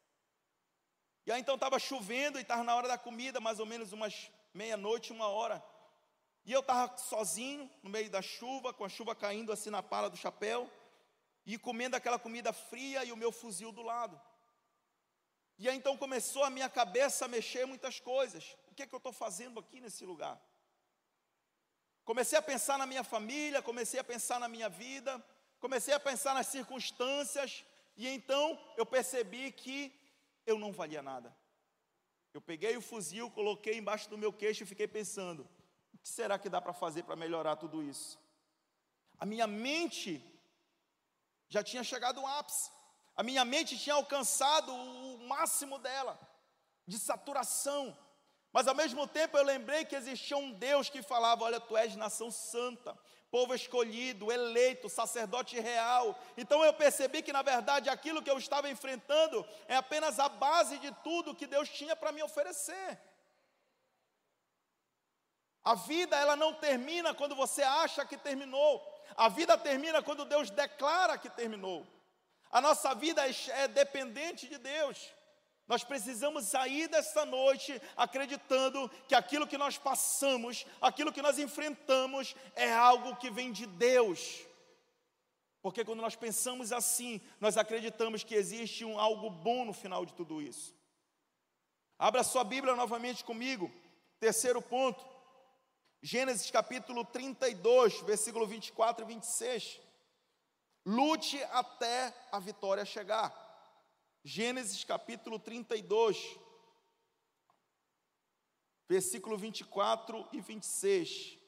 E 1.26 1.32
aí 1.32 1.40
então 1.40 1.54
estava 1.54 1.78
chovendo 1.78 2.38
e 2.38 2.42
estava 2.42 2.62
na 2.62 2.74
hora 2.74 2.88
da 2.88 2.98
comida, 2.98 3.40
mais 3.40 3.58
ou 3.60 3.66
menos 3.66 3.92
umas 3.92 4.30
meia-noite, 4.52 5.12
uma 5.12 5.28
hora. 5.28 5.62
E 6.44 6.52
eu 6.52 6.60
estava 6.60 6.96
sozinho, 6.98 7.70
no 7.82 7.88
meio 7.88 8.10
da 8.10 8.20
chuva, 8.20 8.72
com 8.72 8.84
a 8.84 8.88
chuva 8.88 9.14
caindo 9.14 9.50
assim 9.50 9.70
na 9.70 9.82
pala 9.82 10.10
do 10.10 10.16
chapéu, 10.16 10.70
e 11.46 11.58
comendo 11.58 11.96
aquela 11.96 12.18
comida 12.18 12.52
fria 12.52 13.04
e 13.04 13.12
o 13.12 13.16
meu 13.16 13.32
fuzil 13.32 13.72
do 13.72 13.82
lado. 13.82 14.20
E 15.58 15.68
aí 15.68 15.76
então 15.76 15.96
começou 15.96 16.44
a 16.44 16.50
minha 16.50 16.68
cabeça 16.68 17.24
a 17.24 17.28
mexer 17.28 17.64
muitas 17.66 18.00
coisas. 18.00 18.56
O 18.70 18.74
que 18.74 18.82
é 18.82 18.86
que 18.86 18.94
eu 18.94 18.98
estou 18.98 19.12
fazendo 19.12 19.60
aqui 19.60 19.80
nesse 19.80 20.04
lugar? 20.04 20.40
Comecei 22.04 22.38
a 22.38 22.42
pensar 22.42 22.76
na 22.76 22.86
minha 22.86 23.04
família, 23.04 23.62
comecei 23.62 23.98
a 23.98 24.04
pensar 24.04 24.38
na 24.38 24.48
minha 24.48 24.68
vida, 24.68 25.24
comecei 25.58 25.94
a 25.94 26.00
pensar 26.00 26.34
nas 26.34 26.48
circunstâncias, 26.48 27.64
e 27.96 28.06
então 28.08 28.60
eu 28.76 28.84
percebi 28.84 29.50
que 29.52 29.92
eu 30.44 30.58
não 30.58 30.72
valia 30.72 31.02
nada. 31.02 31.34
Eu 32.34 32.40
peguei 32.40 32.76
o 32.76 32.82
fuzil, 32.82 33.30
coloquei 33.30 33.78
embaixo 33.78 34.10
do 34.10 34.18
meu 34.18 34.32
queixo 34.32 34.64
e 34.64 34.66
fiquei 34.66 34.88
pensando: 34.88 35.48
o 35.92 35.98
que 35.98 36.08
será 36.08 36.38
que 36.38 36.48
dá 36.48 36.60
para 36.60 36.72
fazer 36.72 37.04
para 37.04 37.16
melhorar 37.16 37.56
tudo 37.56 37.82
isso? 37.82 38.18
A 39.18 39.24
minha 39.24 39.46
mente 39.46 40.22
já 41.48 41.62
tinha 41.62 41.84
chegado 41.84 42.18
ao 42.20 42.26
ápice, 42.26 42.70
a 43.16 43.22
minha 43.22 43.44
mente 43.44 43.78
tinha 43.78 43.94
alcançado 43.94 44.72
o 44.74 45.18
máximo 45.26 45.78
dela, 45.78 46.18
de 46.86 46.98
saturação. 46.98 47.96
Mas 48.52 48.68
ao 48.68 48.74
mesmo 48.74 49.06
tempo 49.06 49.36
eu 49.36 49.44
lembrei 49.44 49.84
que 49.84 49.96
existia 49.96 50.36
um 50.36 50.52
Deus 50.52 50.88
que 50.88 51.02
falava: 51.02 51.44
Olha, 51.44 51.60
tu 51.60 51.76
és 51.76 51.96
nação 51.96 52.30
santa, 52.30 52.96
povo 53.30 53.54
escolhido, 53.54 54.30
eleito, 54.30 54.88
sacerdote 54.88 55.58
real. 55.58 56.18
Então 56.36 56.64
eu 56.64 56.72
percebi 56.72 57.22
que 57.22 57.32
na 57.32 57.42
verdade 57.42 57.88
aquilo 57.88 58.22
que 58.22 58.30
eu 58.30 58.38
estava 58.38 58.70
enfrentando 58.70 59.46
é 59.66 59.76
apenas 59.76 60.18
a 60.18 60.28
base 60.28 60.78
de 60.78 60.90
tudo 61.02 61.34
que 61.34 61.46
Deus 61.46 61.68
tinha 61.68 61.96
para 61.96 62.12
me 62.12 62.22
oferecer. 62.22 63.00
A 65.64 65.74
vida 65.74 66.16
ela 66.16 66.36
não 66.36 66.52
termina 66.52 67.14
quando 67.14 67.34
você 67.34 67.62
acha 67.62 68.04
que 68.04 68.18
terminou. 68.18 68.72
A 69.16 69.28
vida 69.28 69.56
termina 69.56 70.02
quando 70.02 70.24
Deus 70.24 70.50
declara 70.50 71.16
que 71.16 71.30
terminou. 71.30 71.86
A 72.54 72.60
nossa 72.60 72.94
vida 72.94 73.20
é, 73.28 73.32
é 73.62 73.66
dependente 73.66 74.46
de 74.46 74.58
Deus. 74.58 75.12
Nós 75.66 75.82
precisamos 75.82 76.44
sair 76.44 76.86
desta 76.86 77.26
noite 77.26 77.82
acreditando 77.96 78.88
que 79.08 79.14
aquilo 79.16 79.44
que 79.44 79.58
nós 79.58 79.76
passamos, 79.76 80.64
aquilo 80.80 81.12
que 81.12 81.20
nós 81.20 81.36
enfrentamos, 81.36 82.36
é 82.54 82.72
algo 82.72 83.16
que 83.16 83.28
vem 83.28 83.50
de 83.50 83.66
Deus. 83.66 84.46
Porque 85.60 85.84
quando 85.84 86.00
nós 86.00 86.14
pensamos 86.14 86.70
assim, 86.70 87.20
nós 87.40 87.56
acreditamos 87.56 88.22
que 88.22 88.36
existe 88.36 88.84
um 88.84 89.00
algo 89.00 89.30
bom 89.30 89.64
no 89.64 89.72
final 89.72 90.06
de 90.06 90.14
tudo 90.14 90.40
isso. 90.40 90.72
Abra 91.98 92.22
sua 92.22 92.44
Bíblia 92.44 92.76
novamente 92.76 93.24
comigo. 93.24 93.68
Terceiro 94.20 94.62
ponto. 94.62 95.04
Gênesis 96.00 96.52
capítulo 96.52 97.04
32, 97.04 98.02
versículo 98.02 98.46
24 98.46 99.04
e 99.04 99.08
26. 99.08 99.80
Lute 100.86 101.42
até 101.44 102.14
a 102.30 102.38
vitória 102.38 102.84
chegar. 102.84 103.32
Gênesis 104.22 104.84
capítulo 104.84 105.38
32, 105.38 106.18
versículo 108.86 109.38
24 109.38 110.28
e 110.32 110.40
26. 110.40 111.38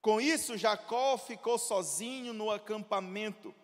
Com 0.00 0.20
isso, 0.20 0.56
Jacó 0.56 1.18
ficou 1.18 1.58
sozinho 1.58 2.32
no 2.32 2.50
acampamento. 2.50 3.54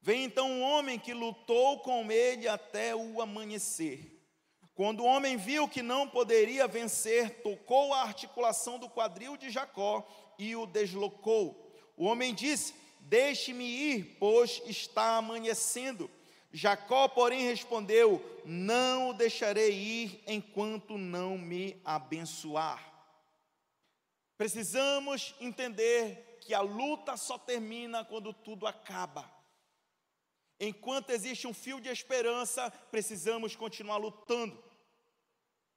Vem 0.00 0.24
então 0.24 0.48
um 0.48 0.62
homem 0.62 0.98
que 0.98 1.12
lutou 1.12 1.80
com 1.80 2.10
ele 2.12 2.46
até 2.46 2.94
o 2.94 3.20
amanhecer. 3.20 4.15
Quando 4.76 5.00
o 5.00 5.06
homem 5.06 5.38
viu 5.38 5.66
que 5.66 5.82
não 5.82 6.06
poderia 6.06 6.68
vencer, 6.68 7.40
tocou 7.42 7.94
a 7.94 8.02
articulação 8.02 8.78
do 8.78 8.90
quadril 8.90 9.34
de 9.34 9.48
Jacó 9.48 10.06
e 10.38 10.54
o 10.54 10.66
deslocou. 10.66 11.74
O 11.96 12.04
homem 12.04 12.34
disse: 12.34 12.74
Deixe-me 13.00 13.64
ir, 13.64 14.16
pois 14.20 14.60
está 14.66 15.16
amanhecendo. 15.16 16.10
Jacó, 16.52 17.08
porém, 17.08 17.44
respondeu: 17.44 18.22
Não 18.44 19.08
o 19.08 19.14
deixarei 19.14 19.72
ir 19.72 20.22
enquanto 20.26 20.98
não 20.98 21.38
me 21.38 21.80
abençoar. 21.82 22.92
Precisamos 24.36 25.34
entender 25.40 26.38
que 26.42 26.52
a 26.52 26.60
luta 26.60 27.16
só 27.16 27.38
termina 27.38 28.04
quando 28.04 28.30
tudo 28.30 28.66
acaba. 28.66 29.34
Enquanto 30.60 31.10
existe 31.10 31.46
um 31.46 31.54
fio 31.54 31.80
de 31.80 31.88
esperança, 31.88 32.70
precisamos 32.90 33.56
continuar 33.56 33.96
lutando. 33.96 34.65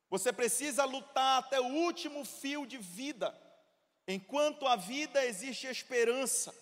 Você 0.10 0.34
precisa 0.34 0.86
lutar 0.86 1.39
até 1.39 1.60
o 1.60 1.65
último 1.65 2.26
fio 2.26 2.65
de 2.65 2.78
vida. 2.78 3.36
Enquanto 4.08 4.65
a 4.65 4.76
vida 4.76 5.24
existe 5.24 5.67
esperança. 5.67 6.54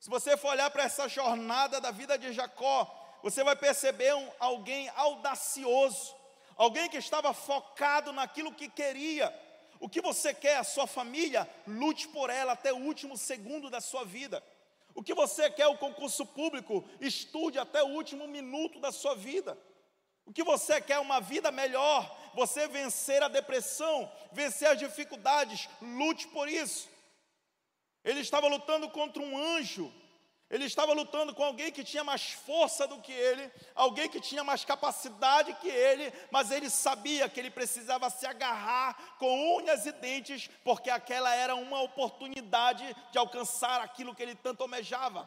Se 0.00 0.08
você 0.08 0.36
for 0.36 0.52
olhar 0.52 0.70
para 0.70 0.84
essa 0.84 1.08
jornada 1.08 1.80
da 1.80 1.90
vida 1.90 2.16
de 2.16 2.32
Jacó, 2.32 3.18
você 3.22 3.44
vai 3.44 3.56
perceber 3.56 4.14
um, 4.14 4.30
alguém 4.38 4.88
audacioso, 4.90 6.14
alguém 6.56 6.88
que 6.88 6.96
estava 6.96 7.34
focado 7.34 8.12
naquilo 8.12 8.54
que 8.54 8.68
queria. 8.68 9.34
O 9.80 9.88
que 9.88 10.00
você 10.00 10.32
quer, 10.32 10.56
a 10.56 10.64
sua 10.64 10.86
família, 10.86 11.48
lute 11.66 12.08
por 12.08 12.30
ela 12.30 12.52
até 12.52 12.72
o 12.72 12.78
último 12.78 13.16
segundo 13.16 13.68
da 13.68 13.80
sua 13.80 14.04
vida. 14.04 14.42
O 14.94 15.02
que 15.02 15.14
você 15.14 15.50
quer, 15.50 15.66
o 15.66 15.78
concurso 15.78 16.24
público, 16.24 16.84
estude 17.00 17.58
até 17.58 17.82
o 17.82 17.88
último 17.88 18.26
minuto 18.26 18.80
da 18.80 18.90
sua 18.90 19.14
vida. 19.14 19.58
O 20.28 20.32
que 20.32 20.44
você 20.44 20.78
quer, 20.78 20.98
uma 20.98 21.22
vida 21.22 21.50
melhor, 21.50 22.14
você 22.34 22.68
vencer 22.68 23.22
a 23.22 23.28
depressão, 23.28 24.12
vencer 24.30 24.68
as 24.68 24.78
dificuldades, 24.78 25.66
lute 25.80 26.28
por 26.28 26.50
isso. 26.50 26.86
Ele 28.04 28.20
estava 28.20 28.46
lutando 28.46 28.90
contra 28.90 29.22
um 29.22 29.38
anjo, 29.38 29.90
ele 30.50 30.66
estava 30.66 30.92
lutando 30.92 31.34
com 31.34 31.42
alguém 31.42 31.72
que 31.72 31.82
tinha 31.82 32.04
mais 32.04 32.30
força 32.30 32.86
do 32.86 33.00
que 33.00 33.10
ele, 33.10 33.50
alguém 33.74 34.06
que 34.06 34.20
tinha 34.20 34.44
mais 34.44 34.66
capacidade 34.66 35.54
que 35.54 35.68
ele, 35.68 36.12
mas 36.30 36.50
ele 36.50 36.68
sabia 36.68 37.26
que 37.26 37.40
ele 37.40 37.50
precisava 37.50 38.10
se 38.10 38.26
agarrar 38.26 39.16
com 39.18 39.56
unhas 39.56 39.86
e 39.86 39.92
dentes, 39.92 40.50
porque 40.62 40.90
aquela 40.90 41.34
era 41.34 41.54
uma 41.54 41.80
oportunidade 41.80 42.94
de 43.10 43.16
alcançar 43.16 43.80
aquilo 43.80 44.14
que 44.14 44.22
ele 44.22 44.34
tanto 44.34 44.60
almejava. 44.60 45.26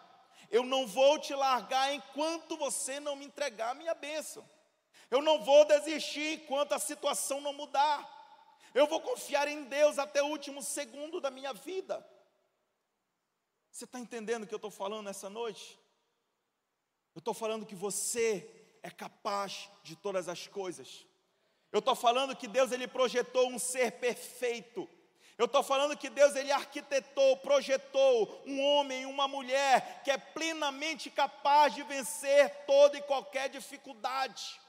Eu 0.51 0.63
não 0.63 0.85
vou 0.85 1.17
te 1.17 1.33
largar 1.33 1.91
enquanto 1.91 2.55
você 2.55 2.99
não 2.99 3.15
me 3.15 3.25
entregar 3.25 3.71
a 3.71 3.75
minha 3.75 3.95
bênção. 3.95 4.47
Eu 5.11 5.21
não 5.21 5.43
vou 5.43 5.65
desistir 5.65 6.41
enquanto 6.41 6.71
a 6.71 6.79
situação 6.79 7.41
não 7.41 7.51
mudar. 7.51 8.09
Eu 8.73 8.87
vou 8.87 9.01
confiar 9.01 9.49
em 9.49 9.65
Deus 9.65 9.99
até 9.99 10.23
o 10.23 10.27
último 10.27 10.63
segundo 10.63 11.19
da 11.19 11.29
minha 11.29 11.53
vida. 11.53 12.03
Você 13.69 13.83
está 13.83 13.99
entendendo 13.99 14.43
o 14.43 14.47
que 14.47 14.53
eu 14.53 14.57
estou 14.57 14.71
falando 14.71 15.05
nessa 15.05 15.29
noite? 15.29 15.77
Eu 17.13 17.19
estou 17.19 17.33
falando 17.33 17.65
que 17.65 17.75
você 17.75 18.49
é 18.81 18.89
capaz 18.89 19.69
de 19.83 19.97
todas 19.97 20.29
as 20.29 20.47
coisas. 20.47 21.05
Eu 21.73 21.79
estou 21.79 21.95
falando 21.95 22.35
que 22.35 22.47
Deus 22.47 22.71
ele 22.71 22.87
projetou 22.87 23.49
um 23.49 23.59
ser 23.59 23.91
perfeito. 23.93 24.89
Eu 25.37 25.45
estou 25.45 25.63
falando 25.63 25.97
que 25.97 26.09
Deus 26.09 26.35
ele 26.35 26.51
arquitetou, 26.51 27.35
projetou 27.37 28.43
um 28.45 28.61
homem, 28.61 29.05
uma 29.05 29.27
mulher 29.27 30.03
que 30.03 30.11
é 30.11 30.17
plenamente 30.17 31.09
capaz 31.09 31.73
de 31.75 31.83
vencer 31.83 32.65
toda 32.65 32.97
e 32.97 33.01
qualquer 33.01 33.49
dificuldade. 33.49 34.59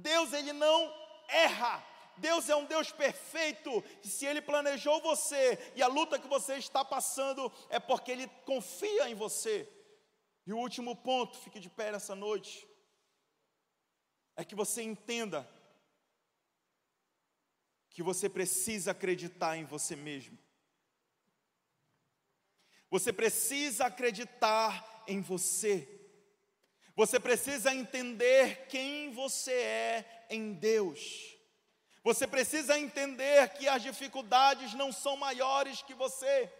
Deus 0.00 0.32
ele 0.32 0.52
não 0.52 0.92
erra. 1.28 1.86
Deus 2.16 2.48
é 2.48 2.56
um 2.56 2.64
Deus 2.64 2.92
perfeito. 2.92 3.82
Se 4.02 4.26
ele 4.26 4.42
planejou 4.42 5.00
você 5.00 5.72
e 5.74 5.82
a 5.82 5.86
luta 5.86 6.18
que 6.18 6.28
você 6.28 6.56
está 6.56 6.84
passando 6.84 7.50
é 7.68 7.78
porque 7.78 8.10
ele 8.12 8.28
confia 8.44 9.08
em 9.08 9.14
você. 9.14 9.68
E 10.46 10.52
o 10.52 10.58
último 10.58 10.96
ponto, 10.96 11.38
fique 11.38 11.60
de 11.60 11.70
pé 11.70 11.92
nessa 11.92 12.14
noite, 12.14 12.66
é 14.36 14.44
que 14.44 14.54
você 14.54 14.82
entenda 14.82 15.48
que 17.90 18.02
você 18.02 18.28
precisa 18.28 18.92
acreditar 18.92 19.56
em 19.56 19.64
você 19.64 19.94
mesmo. 19.96 20.38
Você 22.90 23.12
precisa 23.12 23.86
acreditar 23.86 25.04
em 25.06 25.20
você. 25.20 25.99
Você 27.00 27.18
precisa 27.18 27.74
entender 27.74 28.66
quem 28.68 29.10
você 29.10 29.54
é 29.54 30.26
em 30.28 30.52
Deus. 30.52 31.34
Você 32.04 32.26
precisa 32.26 32.78
entender 32.78 33.48
que 33.54 33.66
as 33.66 33.80
dificuldades 33.80 34.74
não 34.74 34.92
são 34.92 35.16
maiores 35.16 35.80
que 35.80 35.94
você, 35.94 36.52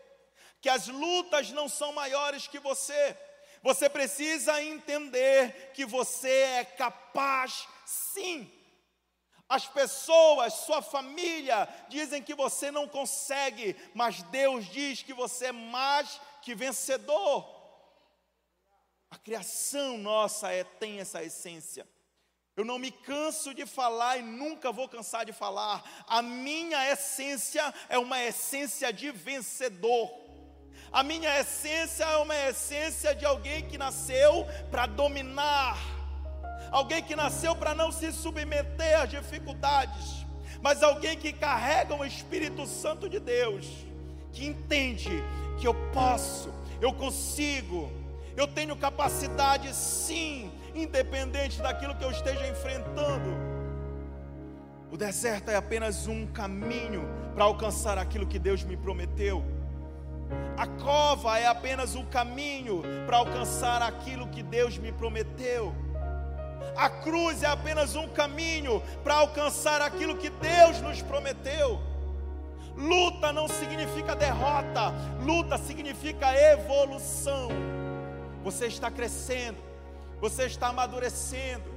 que 0.62 0.70
as 0.70 0.88
lutas 0.88 1.50
não 1.50 1.68
são 1.68 1.92
maiores 1.92 2.46
que 2.46 2.58
você. 2.58 3.14
Você 3.62 3.86
precisa 3.90 4.62
entender 4.62 5.72
que 5.74 5.84
você 5.84 6.30
é 6.30 6.64
capaz, 6.64 7.68
sim. 7.84 8.50
As 9.46 9.66
pessoas, 9.66 10.54
sua 10.54 10.80
família, 10.80 11.68
dizem 11.90 12.22
que 12.22 12.34
você 12.34 12.70
não 12.70 12.88
consegue, 12.88 13.76
mas 13.92 14.22
Deus 14.22 14.64
diz 14.70 15.02
que 15.02 15.12
você 15.12 15.48
é 15.48 15.52
mais 15.52 16.18
que 16.40 16.54
vencedor. 16.54 17.59
A 19.10 19.18
criação 19.18 19.98
nossa 19.98 20.52
é, 20.52 20.62
tem 20.62 21.00
essa 21.00 21.22
essência. 21.22 21.86
Eu 22.56 22.64
não 22.64 22.78
me 22.78 22.90
canso 22.90 23.54
de 23.54 23.64
falar 23.64 24.18
e 24.18 24.22
nunca 24.22 24.70
vou 24.70 24.88
cansar 24.88 25.24
de 25.24 25.32
falar. 25.32 25.82
A 26.06 26.20
minha 26.20 26.92
essência 26.92 27.72
é 27.88 27.98
uma 27.98 28.22
essência 28.22 28.92
de 28.92 29.10
vencedor. 29.10 30.10
A 30.92 31.02
minha 31.02 31.38
essência 31.38 32.04
é 32.04 32.16
uma 32.16 32.36
essência 32.36 33.14
de 33.14 33.24
alguém 33.24 33.66
que 33.66 33.78
nasceu 33.78 34.46
para 34.70 34.86
dominar, 34.86 35.78
alguém 36.70 37.02
que 37.02 37.14
nasceu 37.14 37.54
para 37.54 37.74
não 37.74 37.92
se 37.92 38.12
submeter 38.12 39.00
às 39.00 39.08
dificuldades, 39.08 40.26
mas 40.60 40.82
alguém 40.82 41.16
que 41.16 41.32
carrega 41.32 41.94
o 41.94 42.04
Espírito 42.04 42.66
Santo 42.66 43.08
de 43.08 43.20
Deus, 43.20 43.66
que 44.32 44.44
entende 44.44 45.10
que 45.60 45.66
eu 45.66 45.74
posso, 45.92 46.52
eu 46.80 46.92
consigo, 46.92 47.99
eu 48.40 48.48
tenho 48.48 48.74
capacidade 48.74 49.74
sim, 49.74 50.50
independente 50.74 51.60
daquilo 51.60 51.94
que 51.94 52.04
eu 52.04 52.10
esteja 52.10 52.48
enfrentando. 52.48 53.30
O 54.90 54.96
deserto 54.96 55.50
é 55.50 55.56
apenas 55.56 56.06
um 56.06 56.26
caminho 56.26 57.06
para 57.34 57.44
alcançar 57.44 57.98
aquilo 57.98 58.26
que 58.26 58.38
Deus 58.38 58.64
me 58.64 58.76
prometeu. 58.76 59.44
A 60.56 60.66
cova 60.66 61.38
é 61.38 61.46
apenas 61.46 61.94
um 61.94 62.04
caminho 62.04 62.82
para 63.06 63.18
alcançar 63.18 63.82
aquilo 63.82 64.28
que 64.28 64.42
Deus 64.42 64.78
me 64.78 64.90
prometeu. 64.90 65.74
A 66.76 66.88
cruz 66.88 67.42
é 67.42 67.46
apenas 67.46 67.94
um 67.94 68.08
caminho 68.08 68.82
para 69.04 69.16
alcançar 69.16 69.82
aquilo 69.82 70.16
que 70.16 70.30
Deus 70.30 70.80
nos 70.80 71.02
prometeu. 71.02 71.80
Luta 72.76 73.32
não 73.32 73.46
significa 73.48 74.16
derrota, 74.16 74.94
luta 75.22 75.58
significa 75.58 76.34
evolução. 76.34 77.48
Você 78.42 78.66
está 78.66 78.90
crescendo, 78.90 79.58
você 80.20 80.44
está 80.44 80.68
amadurecendo. 80.68 81.70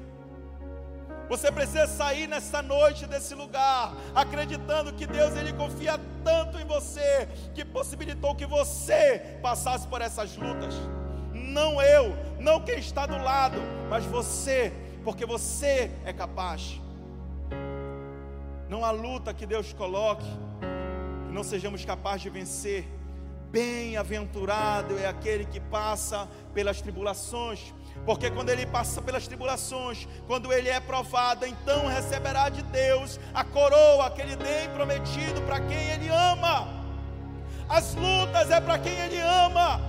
Você 1.30 1.52
precisa 1.52 1.88
sair 1.88 2.28
nessa 2.28 2.62
noite 2.62 3.08
desse 3.08 3.34
lugar, 3.34 3.94
acreditando 4.14 4.94
que 4.94 5.08
Deus 5.08 5.36
ele 5.36 5.54
confia 5.54 6.00
tanto 6.24 6.60
em 6.60 6.66
você 6.66 7.28
que 7.56 7.64
possibilitou 7.64 8.36
que 8.36 8.46
você 8.46 9.38
passasse 9.42 9.88
por 9.88 10.02
essas 10.02 10.36
lutas. 10.36 10.76
Não 11.34 11.82
eu, 11.82 12.16
não 12.40 12.60
quem 12.60 12.78
está 12.78 13.06
do 13.06 13.18
lado, 13.18 13.58
mas 13.90 14.06
você, 14.06 14.74
porque 15.04 15.26
você 15.26 15.92
é 16.06 16.12
capaz. 16.12 16.80
Não 18.70 18.84
há 18.84 18.92
luta 18.92 19.34
que 19.34 19.46
Deus 19.46 19.72
coloque 19.72 20.26
que 21.28 21.34
não 21.34 21.44
sejamos 21.44 21.84
capazes 21.84 22.22
de 22.24 22.30
vencer. 22.30 22.86
Bem-aventurado 23.54 24.98
é 24.98 25.06
aquele 25.06 25.46
que 25.46 25.60
passa 25.60 26.28
pelas 26.56 26.82
tribulações, 26.82 27.72
porque 28.04 28.32
quando 28.32 28.50
ele 28.50 28.66
passa 28.66 29.00
pelas 29.00 29.28
tribulações, 29.28 30.08
quando 30.26 30.52
ele 30.52 30.70
é 30.70 30.80
provado, 30.80 31.46
então 31.46 31.86
receberá 31.86 32.50
de 32.50 32.64
Deus 32.64 33.20
a 33.32 33.44
coroa 33.44 34.10
que 34.10 34.22
ele 34.22 34.36
tem 34.36 34.68
prometido 34.72 35.40
para 35.44 35.60
quem 35.60 35.78
ele 35.92 36.08
ama. 36.08 36.68
As 37.70 37.94
lutas 37.94 38.50
é 38.50 38.60
para 38.60 38.80
quem 38.80 38.92
ele 38.92 39.20
ama, 39.20 39.80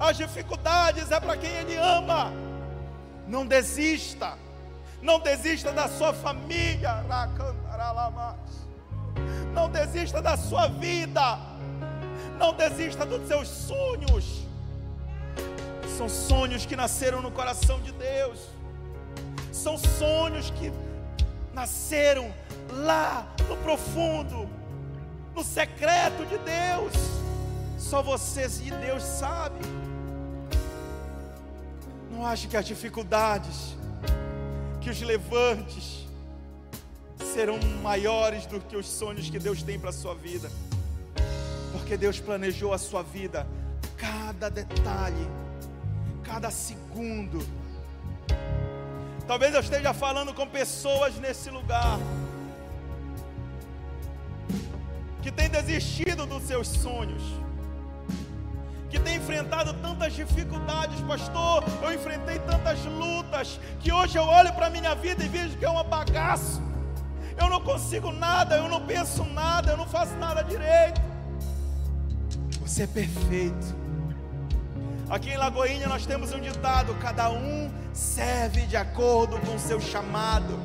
as 0.00 0.16
dificuldades 0.16 1.12
é 1.12 1.20
para 1.20 1.36
quem 1.36 1.50
ele 1.52 1.76
ama. 1.76 2.32
Não 3.28 3.46
desista, 3.46 4.36
não 5.00 5.20
desista 5.20 5.70
da 5.70 5.86
sua 5.86 6.12
família. 6.12 7.04
Não 9.54 9.68
desista 9.68 10.20
da 10.20 10.36
sua 10.36 10.66
vida, 10.66 11.38
não 12.42 12.52
desista 12.52 13.06
dos 13.06 13.28
seus 13.28 13.46
sonhos 13.46 14.42
são 15.96 16.08
sonhos 16.08 16.66
que 16.66 16.74
nasceram 16.74 17.22
no 17.22 17.30
coração 17.30 17.80
de 17.80 17.92
Deus. 17.92 18.40
São 19.52 19.78
sonhos 19.78 20.50
que 20.50 20.72
nasceram 21.54 22.34
lá 22.70 23.32
no 23.48 23.56
profundo, 23.58 24.48
no 25.36 25.44
secreto 25.44 26.26
de 26.26 26.38
Deus. 26.38 26.94
Só 27.78 28.02
vocês 28.02 28.60
e 28.66 28.72
Deus 28.72 29.04
sabe. 29.04 29.60
Não 32.10 32.26
ache 32.26 32.48
que 32.48 32.56
as 32.56 32.66
dificuldades, 32.66 33.76
que 34.80 34.90
os 34.90 35.00
levantes 35.00 36.08
serão 37.32 37.60
maiores 37.82 38.46
do 38.46 38.58
que 38.58 38.76
os 38.76 38.88
sonhos 38.88 39.30
que 39.30 39.38
Deus 39.38 39.62
tem 39.62 39.78
para 39.78 39.90
a 39.90 39.92
sua 39.92 40.16
vida. 40.16 40.50
Porque 41.92 42.06
Deus 42.06 42.18
planejou 42.18 42.72
a 42.72 42.78
sua 42.78 43.02
vida, 43.02 43.46
cada 43.98 44.48
detalhe 44.48 45.28
cada 46.24 46.50
segundo. 46.50 47.46
Talvez 49.26 49.52
eu 49.52 49.60
esteja 49.60 49.92
falando 49.92 50.32
com 50.32 50.46
pessoas 50.46 51.16
nesse 51.16 51.50
lugar 51.50 51.98
que 55.20 55.30
têm 55.30 55.50
desistido 55.50 56.24
dos 56.24 56.44
seus 56.44 56.66
sonhos, 56.66 57.22
que 58.88 58.98
têm 58.98 59.16
enfrentado 59.16 59.74
tantas 59.74 60.14
dificuldades, 60.14 60.98
pastor. 61.02 61.62
Eu 61.82 61.92
enfrentei 61.92 62.38
tantas 62.38 62.82
lutas 62.86 63.60
que 63.80 63.92
hoje 63.92 64.16
eu 64.16 64.24
olho 64.24 64.54
para 64.54 64.68
a 64.68 64.70
minha 64.70 64.94
vida 64.94 65.22
e 65.22 65.28
vejo 65.28 65.58
que 65.58 65.64
é 65.66 65.70
um 65.70 65.84
bagaço. 65.84 66.62
Eu 67.36 67.50
não 67.50 67.60
consigo 67.60 68.10
nada, 68.10 68.56
eu 68.56 68.66
não 68.66 68.80
penso 68.86 69.24
nada, 69.24 69.72
eu 69.72 69.76
não 69.76 69.86
faço 69.86 70.14
nada 70.14 70.42
direito. 70.42 71.11
Você 72.64 72.84
é 72.84 72.86
perfeito. 72.86 73.82
Aqui 75.10 75.30
em 75.30 75.36
Lagoinha 75.36 75.88
nós 75.88 76.06
temos 76.06 76.32
um 76.32 76.40
ditado: 76.40 76.94
cada 76.94 77.28
um 77.30 77.70
serve 77.92 78.62
de 78.62 78.76
acordo 78.76 79.38
com 79.40 79.56
o 79.56 79.58
seu 79.58 79.80
chamado. 79.80 80.58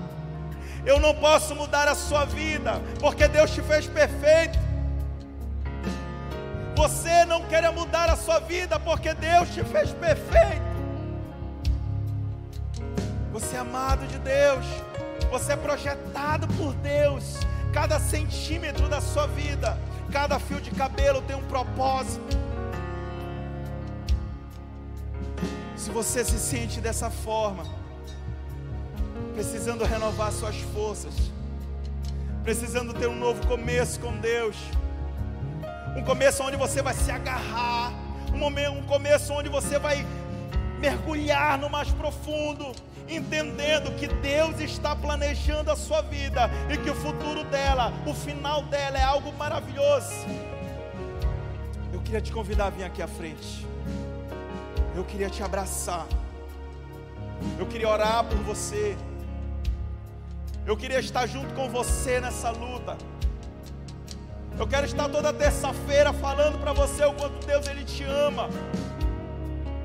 Eu 0.85 0.99
não 0.99 1.13
posso 1.15 1.53
mudar 1.55 1.87
a 1.87 1.95
sua 1.95 2.23
vida, 2.23 2.79
porque 2.99 3.27
Deus 3.27 3.51
te 3.51 3.61
fez 3.61 3.87
perfeito. 3.87 4.57
Você 6.75 7.25
não 7.25 7.41
quer 7.47 7.69
mudar 7.73 8.09
a 8.09 8.15
sua 8.15 8.39
vida, 8.39 8.79
porque 8.79 9.13
Deus 9.15 9.49
te 9.49 9.63
fez 9.63 9.91
perfeito. 9.91 10.67
Você 13.33 13.55
é 13.55 13.59
amado 13.59 14.07
de 14.07 14.19
Deus, 14.19 14.65
você 15.29 15.53
é 15.53 15.55
projetado 15.55 16.47
por 16.53 16.73
Deus. 16.75 17.39
Cada 17.73 17.99
centímetro 17.99 18.87
da 18.87 19.01
sua 19.01 19.27
vida, 19.27 19.77
cada 20.11 20.39
fio 20.39 20.59
de 20.61 20.71
cabelo 20.71 21.21
tem 21.21 21.35
um 21.35 21.43
propósito. 21.43 22.37
Se 25.75 25.89
você 25.89 26.23
se 26.23 26.39
sente 26.39 26.81
dessa 26.81 27.09
forma, 27.09 27.65
precisando 29.33 29.83
renovar 29.83 30.31
suas 30.31 30.55
forças, 30.73 31.13
precisando 32.43 32.93
ter 32.93 33.07
um 33.07 33.15
novo 33.15 33.45
começo 33.45 33.99
com 33.99 34.11
Deus, 34.17 34.55
um 35.95 36.03
começo 36.03 36.43
onde 36.43 36.55
você 36.55 36.81
vai 36.81 36.93
se 36.93 37.11
agarrar, 37.11 37.93
um, 38.33 38.37
momento, 38.37 38.71
um 38.71 38.83
começo 38.83 39.33
onde 39.33 39.49
você 39.49 39.77
vai 39.77 40.05
mergulhar 40.79 41.57
no 41.57 41.69
mais 41.69 41.89
profundo, 41.91 42.71
entendendo 43.07 43.95
que 43.97 44.07
Deus 44.07 44.59
está 44.59 44.95
planejando 44.95 45.71
a 45.71 45.75
sua 45.75 46.01
vida 46.01 46.49
e 46.69 46.77
que 46.77 46.89
o 46.89 46.95
futuro 46.95 47.43
dela, 47.45 47.91
o 48.05 48.13
final 48.13 48.63
dela 48.63 48.97
é 48.97 49.03
algo 49.03 49.31
maravilhoso. 49.33 50.25
Eu 51.93 52.01
queria 52.01 52.21
te 52.21 52.31
convidar 52.31 52.67
a 52.67 52.69
vir 52.69 52.83
aqui 52.83 53.01
à 53.01 53.07
frente 53.07 53.65
eu 54.97 55.03
queria 55.03 55.29
te 55.29 55.43
abraçar, 55.43 56.07
eu 57.59 57.67
queria 57.67 57.87
orar 57.87 58.23
por 58.23 58.37
você, 58.39 58.97
eu 60.65 60.75
queria 60.75 60.99
estar 60.99 61.27
junto 61.27 61.53
com 61.53 61.69
você 61.69 62.19
nessa 62.19 62.49
luta. 62.49 62.97
Eu 64.59 64.67
quero 64.67 64.87
estar 64.87 65.07
toda 65.07 65.31
terça-feira 65.31 66.11
falando 66.11 66.59
para 66.59 66.73
você 66.73 67.05
o 67.05 67.13
quanto 67.13 67.45
Deus 67.45 67.67
ele 67.67 67.83
te 67.83 68.03
ama. 68.03 68.49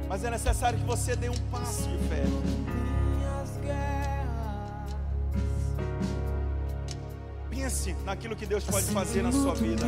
Mas 0.09 0.25
é 0.25 0.31
necessário 0.31 0.79
que 0.79 0.85
você 0.87 1.15
dê 1.15 1.29
um 1.29 1.37
passo 1.51 1.87
de 1.91 1.99
fé. 2.09 2.23
Pense 7.63 7.95
naquilo 8.05 8.35
que 8.35 8.45
Deus 8.45 8.65
pode 8.65 8.87
fazer 8.87 9.23
na 9.23 9.31
sua 9.31 9.55
vida. 9.55 9.87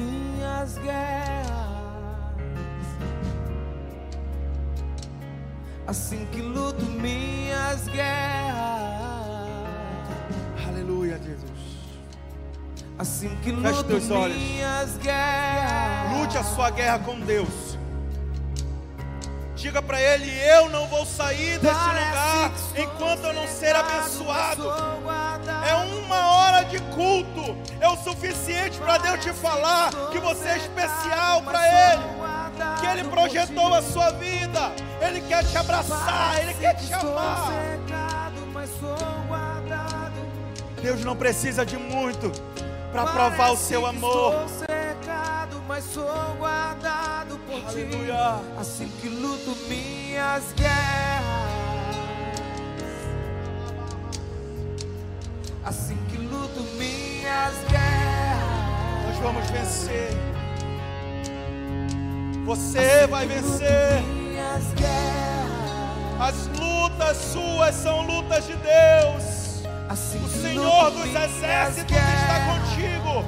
assim 5.84 6.24
que 6.26 6.40
luto 6.40 6.84
minhas 6.84 7.88
guerras. 7.88 9.26
Aleluia, 10.68 11.18
Jesus. 11.18 11.50
Assim 12.96 13.36
que 13.42 13.50
luto 13.50 13.82
teus 13.82 14.08
olhos. 14.08 14.36
minhas 14.36 14.96
guerras. 14.98 16.16
Lute 16.16 16.38
a 16.38 16.44
sua 16.44 16.70
guerra 16.70 17.00
com 17.00 17.18
Deus. 17.18 17.76
Diga 19.56 19.82
para 19.82 20.00
Ele: 20.00 20.30
Eu 20.30 20.70
não 20.70 20.86
vou 20.86 21.04
sair 21.04 21.58
desse 21.58 21.74
lugar 21.74 22.52
enquanto 22.76 23.24
eu 23.24 23.32
não 23.32 23.48
ser 23.48 23.74
abençoado. 23.74 24.62
É 25.74 25.76
uma 25.76 26.26
hora 26.36 26.62
de 26.62 26.78
culto, 26.94 27.56
é 27.80 27.88
o 27.88 27.96
suficiente 27.96 28.78
para 28.78 28.98
Deus 28.98 29.24
te 29.24 29.32
falar 29.32 29.90
que 30.12 30.18
você 30.18 30.48
é 30.48 30.56
especial 30.58 31.42
para 31.42 31.66
Ele 31.66 32.14
que 32.80 32.86
Ele 32.86 33.04
projetou 33.08 33.74
a 33.74 33.82
sua 33.82 34.10
vida. 34.10 34.72
Ele 35.00 35.20
quer 35.22 35.44
te 35.44 35.56
abraçar, 35.56 36.38
Ele 36.40 36.54
quer 36.54 36.74
te 36.76 36.92
amar. 36.92 37.50
Deus 40.82 41.04
não 41.04 41.16
precisa 41.16 41.64
de 41.64 41.76
muito 41.76 42.30
para 42.92 43.06
provar 43.06 43.52
o 43.52 43.56
seu 43.56 43.86
amor. 43.86 44.46
Aleluia. 47.66 48.38
ti. 48.38 48.60
Assim 48.60 48.88
que 49.00 49.08
luto 49.08 49.56
minhas 49.68 50.52
guerras. 50.52 51.23
Assim 55.64 55.96
que 56.10 56.18
luto 56.18 56.60
minhas 56.76 57.54
guerras. 57.70 59.06
Nós 59.06 59.18
vamos 59.22 59.50
vencer. 59.50 60.10
Você 62.44 63.06
vai 63.06 63.26
vencer. 63.26 64.02
minhas 64.02 64.62
guerras. 64.74 65.24
As 66.20 66.46
lutas 66.58 67.16
suas 67.16 67.74
são 67.74 68.02
lutas 68.02 68.46
de 68.46 68.52
Deus. 68.56 69.64
Assim 69.88 70.22
O 70.22 70.28
Senhor 70.28 70.90
dos 70.90 71.06
exércitos 71.06 71.96
está 71.96 72.40
contigo. 72.44 73.24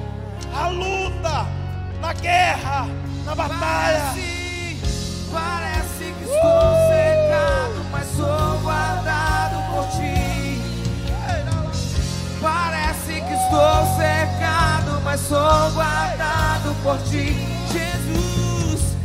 A 0.55 0.69
luta, 0.69 1.47
na 2.01 2.13
guerra, 2.13 2.87
na 3.25 3.35
batalha. 3.35 3.59
Parece, 3.59 4.77
parece 5.33 6.13
que 6.13 6.25
estou 6.25 6.75
cercado, 6.91 7.87
mas 7.91 8.07
sou 8.09 8.59
guardado 8.61 8.96
estou 13.47 13.97
cercado, 13.97 15.01
mas 15.05 15.21
sou 15.21 15.71
guardado 15.73 16.75
por 16.83 16.99
ti, 17.09 17.47
Jesus. 17.73 18.97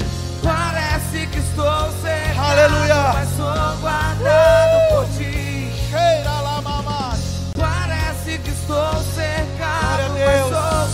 Parece 0.44 1.28
que 1.28 1.38
estou 1.38 1.92
cercado, 2.02 2.52
Aleluia. 2.52 2.96
mas 3.14 3.30
sou 3.30 3.78
guardado 3.80 4.90
por 4.90 5.06
ti. 5.18 5.72
Cheira 5.90 6.32
lá, 6.42 6.62
mamãe. 6.62 7.20
Parece 7.58 8.40
que 8.40 8.50
estou 8.50 8.94
cercado, 9.14 10.14
Deus. 10.14 10.26
mas 10.26 10.50
sou 10.50 10.92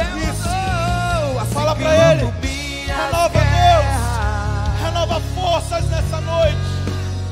eu 0.00 0.18
Isso. 0.18 0.42
sou 0.42 1.40
assim 1.40 1.54
Fala 1.54 1.74
pra 1.74 2.12
ele. 2.12 2.32
Renova, 2.86 3.28
guerras. 3.28 4.80
Renova 4.82 5.20
forças 5.34 5.84
nessa 5.86 6.20
noite. 6.20 6.58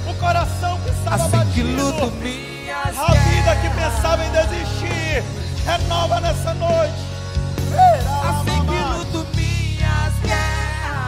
O 0.08 0.14
coração 0.14 0.80
que 0.80 0.90
estava 0.90 1.24
Assim 1.24 1.50
que 1.52 1.62
luto 1.62 2.10
minhas 2.16 2.96
pensava 3.78 4.24
em 4.24 4.30
desistir. 4.30 5.24
Renova 5.64 6.20
nessa 6.20 6.54
noite. 6.54 7.08
Assim 8.28 8.64
que 8.66 8.78
luto 8.98 9.26
minhas 9.36 10.14
guerras. 10.22 10.98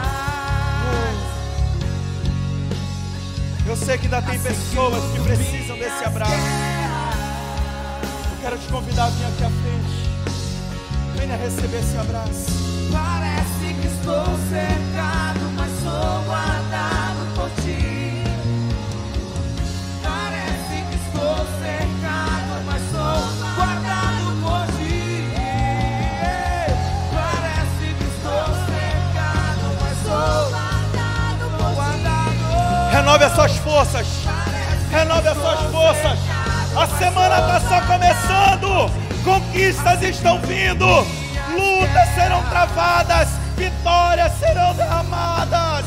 Eu 3.67 3.77
sei 3.77 3.99
que 3.99 4.05
ainda 4.05 4.23
tem 4.23 4.39
Assim 4.39 4.43
pessoas 4.43 5.03
que 5.13 5.21
precisam 5.21 5.77
desse 5.77 6.05
abraço. 6.05 6.33
Eu 8.33 8.39
quero 8.43 8.59
te 8.59 8.67
convidar 8.69 9.05
a 9.07 9.11
vir 9.11 9.25
aqui 9.25 9.45
à 9.45 9.51
frente. 9.51 10.11
Venha 11.17 11.37
receber 11.37 11.79
esse 11.79 11.97
abraço. 11.97 12.47
Parece 12.93 13.70
Conquistas 39.41 40.03
estão 40.03 40.39
vindo. 40.43 40.87
Lutas 40.87 42.09
serão 42.15 42.43
travadas. 42.45 43.29
Vitórias 43.57 44.33
serão 44.39 44.75
derramadas. 44.75 45.85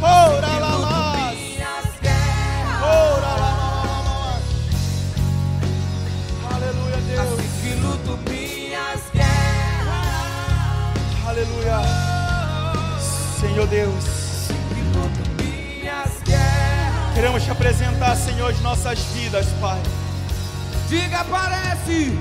Ora 0.00 0.46
lá, 0.46 1.32
guerras. 2.00 2.82
Ora 2.82 3.26
lá, 3.26 3.36
lá, 3.36 3.66
lá, 3.66 3.84
lá, 4.02 4.10
lá. 4.10 4.38
Aleluia, 6.54 6.96
Deus. 7.08 7.20
Assim 7.20 7.48
que 7.62 7.74
luto 7.80 8.18
minhas 8.28 9.00
guerras. 9.12 10.18
Aleluia. 11.26 11.78
Senhor 13.40 13.66
Deus. 13.66 14.04
que 14.74 14.80
luto 14.96 15.42
minhas 15.42 16.22
guerras. 16.24 17.14
Queremos 17.14 17.42
te 17.44 17.50
apresentar, 17.50 18.16
Senhor, 18.16 18.50
as 18.50 18.60
nossas 18.60 18.98
vidas, 19.14 19.46
Pai. 19.60 19.80
Diga, 20.88 21.24
parece, 21.24 22.18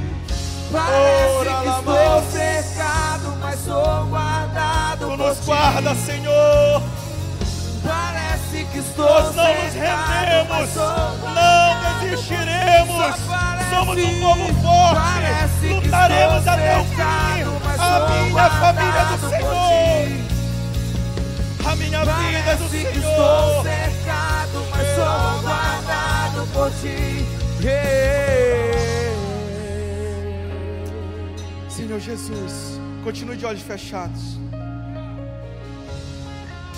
parece 0.73 1.53
que 1.61 1.69
estou 1.69 2.23
cercado, 2.31 3.37
mas 3.39 3.59
sou 3.63 4.05
guardado 4.07 4.99
Tu 4.99 5.05
por 5.05 5.17
nos 5.17 5.39
guarda, 5.45 5.95
Senhor. 5.95 6.81
Parece 7.83 8.65
que 8.71 8.79
estou 8.79 9.05
Nós 9.05 9.35
não 9.35 9.53
nos 9.53 9.73
rendemos, 9.73 10.69
não 11.35 11.99
desistiremos. 12.01 13.15
Somos 13.69 13.97
um 13.97 14.19
povo 14.21 14.47
forte, 14.61 15.67
lutaremos 15.67 16.47
até 16.47 16.77
o 16.79 16.83
fim. 16.85 17.01
A 17.79 17.99
minha 18.09 18.49
família 18.49 18.99
é 18.99 19.05
do 19.05 19.17
Senhor, 19.29 20.07
a 21.65 21.75
minha 21.75 21.99
vida 22.05 22.51
é 22.51 22.55
do 22.55 22.69
que 22.69 22.77
estou 22.77 23.01
Senhor. 23.01 23.63
cercado, 23.63 24.57
mas 24.71 24.87
sou 24.95 25.41
guardado 25.41 26.47
por 26.53 26.71
ti. 26.71 27.25
Senhor 31.75 31.99
Jesus, 31.99 32.79
continue 33.03 33.35
de 33.35 33.47
olhos 33.47 33.63
fechados. 33.63 34.37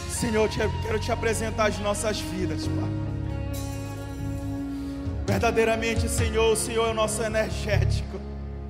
Senhor, 0.09 0.47
quero 0.47 0.97
te 0.97 1.11
apresentar 1.11 1.67
as 1.67 1.77
nossas 1.79 2.21
vidas, 2.21 2.65
Pai. 2.65 2.89
Verdadeiramente, 5.27 6.07
Senhor, 6.07 6.53
o 6.53 6.55
Senhor 6.55 6.87
é 6.87 6.91
o 6.91 6.93
nosso 6.93 7.21
energético. 7.21 8.21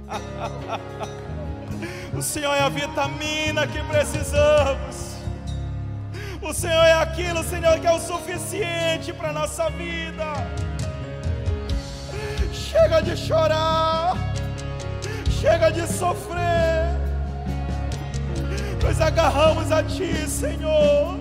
o 2.17 2.21
Senhor 2.23 2.55
é 2.55 2.61
a 2.61 2.69
vitamina 2.69 3.67
que 3.67 3.83
precisamos. 3.83 5.17
O 6.41 6.51
Senhor 6.53 6.85
é 6.85 6.93
aquilo, 6.93 7.43
Senhor, 7.43 7.79
que 7.79 7.85
é 7.85 7.91
o 7.91 7.99
suficiente 7.99 9.13
para 9.13 9.29
a 9.29 9.33
nossa 9.33 9.69
vida. 9.69 10.33
Chega 12.51 13.01
de 13.01 13.15
chorar. 13.15 14.34
Chega 15.39 15.71
de 15.71 15.85
sofrer. 15.87 17.05
Nós 18.83 19.01
agarramos 19.01 19.71
a 19.71 19.81
Ti, 19.83 20.29
Senhor, 20.29 21.17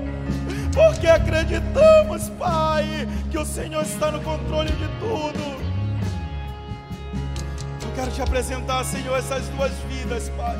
porque 0.74 1.06
acreditamos, 1.06 2.28
Pai, 2.38 3.08
que 3.30 3.38
o 3.38 3.44
Senhor 3.44 3.82
está 3.82 4.10
no 4.10 4.20
controle 4.20 4.70
de 4.72 4.86
tudo. 5.00 5.64
Eu 7.82 7.92
quero 7.94 8.10
te 8.10 8.20
apresentar, 8.20 8.84
Senhor, 8.84 9.18
essas 9.18 9.48
duas 9.48 9.72
vidas, 9.88 10.28
Pai. 10.36 10.56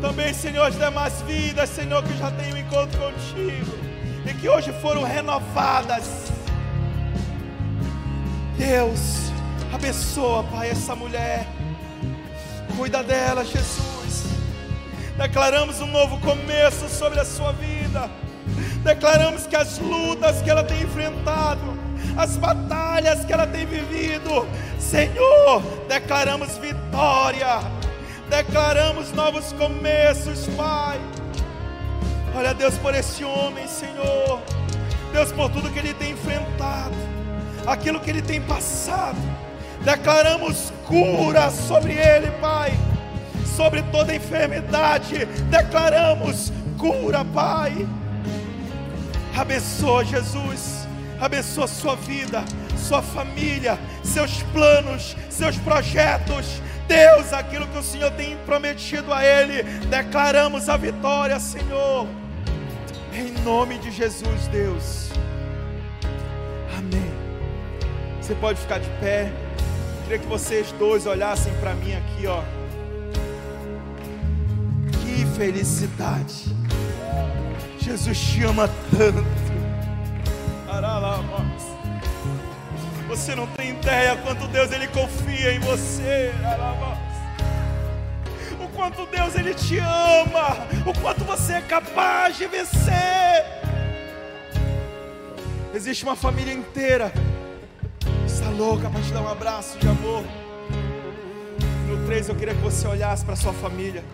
Também, 0.00 0.32
Senhor, 0.32 0.64
as 0.64 0.76
demais 0.76 1.20
vidas, 1.22 1.68
Senhor, 1.68 2.02
que 2.02 2.16
já 2.16 2.30
tenho 2.30 2.56
encontro 2.56 2.98
contigo 2.98 3.78
e 4.24 4.32
que 4.32 4.48
hoje 4.48 4.72
foram 4.80 5.02
renovadas. 5.02 6.32
Deus, 8.56 9.30
abençoa, 9.70 10.44
Pai, 10.44 10.70
essa 10.70 10.96
mulher. 10.96 11.46
Cuida 12.80 13.02
dela, 13.02 13.44
Jesus. 13.44 14.24
Declaramos 15.14 15.82
um 15.82 15.86
novo 15.86 16.18
começo 16.20 16.88
sobre 16.88 17.20
a 17.20 17.26
sua 17.26 17.52
vida. 17.52 18.10
Declaramos 18.82 19.46
que 19.46 19.54
as 19.54 19.76
lutas 19.76 20.40
que 20.40 20.48
ela 20.48 20.64
tem 20.64 20.80
enfrentado, 20.80 21.60
as 22.16 22.38
batalhas 22.38 23.22
que 23.22 23.34
ela 23.34 23.46
tem 23.46 23.66
vivido, 23.66 24.48
Senhor, 24.78 25.60
declaramos 25.90 26.56
vitória. 26.56 27.60
Declaramos 28.30 29.12
novos 29.12 29.52
começos, 29.52 30.46
Pai. 30.56 30.98
Olha, 32.34 32.54
Deus, 32.54 32.78
por 32.78 32.94
esse 32.94 33.22
homem, 33.22 33.68
Senhor. 33.68 34.40
Deus, 35.12 35.30
por 35.32 35.50
tudo 35.50 35.70
que 35.70 35.80
ele 35.80 35.92
tem 35.92 36.12
enfrentado, 36.12 36.96
aquilo 37.66 38.00
que 38.00 38.08
ele 38.08 38.22
tem 38.22 38.40
passado. 38.40 39.18
Declaramos 39.84 40.72
cura 40.86 41.50
sobre 41.50 41.92
ele, 41.92 42.30
Pai. 42.40 42.72
Sobre 43.56 43.82
toda 43.84 44.14
enfermidade, 44.14 45.24
declaramos 45.50 46.52
cura, 46.78 47.24
Pai. 47.24 47.86
Abençoa, 49.36 50.04
Jesus. 50.04 50.86
Abençoa 51.20 51.66
sua 51.66 51.96
vida, 51.96 52.42
sua 52.76 53.02
família, 53.02 53.78
seus 54.02 54.42
planos, 54.54 55.16
seus 55.28 55.56
projetos. 55.58 56.60
Deus, 56.88 57.32
aquilo 57.32 57.66
que 57.68 57.78
o 57.78 57.82
Senhor 57.82 58.10
tem 58.12 58.36
prometido 58.38 59.12
a 59.12 59.24
ele, 59.24 59.62
declaramos 59.88 60.68
a 60.68 60.76
vitória, 60.76 61.38
Senhor. 61.38 62.06
Em 63.12 63.30
nome 63.42 63.78
de 63.78 63.90
Jesus, 63.90 64.48
Deus. 64.50 65.10
Amém. 66.76 67.12
Você 68.20 68.34
pode 68.34 68.58
ficar 68.58 68.78
de 68.78 68.88
pé. 69.00 69.30
Queria 70.10 70.24
que 70.24 70.28
vocês 70.28 70.72
dois 70.72 71.06
olhassem 71.06 71.52
para 71.60 71.72
mim 71.72 71.94
aqui, 71.94 72.26
ó. 72.26 72.42
Que 74.90 75.24
felicidade. 75.36 76.46
Jesus 77.78 78.18
te 78.18 78.42
ama 78.42 78.68
tanto. 78.90 79.24
Você 83.06 83.36
não 83.36 83.46
tem 83.46 83.70
ideia 83.70 84.16
quanto 84.16 84.48
Deus 84.48 84.72
ele 84.72 84.88
confia 84.88 85.52
em 85.52 85.60
você. 85.60 86.32
O 88.60 88.66
quanto 88.70 89.06
Deus 89.06 89.36
ele 89.36 89.54
te 89.54 89.78
ama, 89.78 90.66
o 90.86 91.00
quanto 91.00 91.22
você 91.22 91.52
é 91.52 91.60
capaz 91.60 92.36
de 92.36 92.48
vencer. 92.48 93.46
Existe 95.72 96.02
uma 96.02 96.16
família 96.16 96.52
inteira. 96.52 97.12
Louca 98.56 98.90
para 98.90 99.00
te 99.00 99.12
dar 99.12 99.22
um 99.22 99.28
abraço 99.28 99.78
de 99.78 99.88
amor. 99.88 100.24
No 101.88 102.06
3 102.06 102.28
eu 102.28 102.34
queria 102.34 102.54
que 102.54 102.60
você 102.60 102.86
olhasse 102.86 103.24
para 103.24 103.36
sua 103.36 103.52
família. 103.52 104.04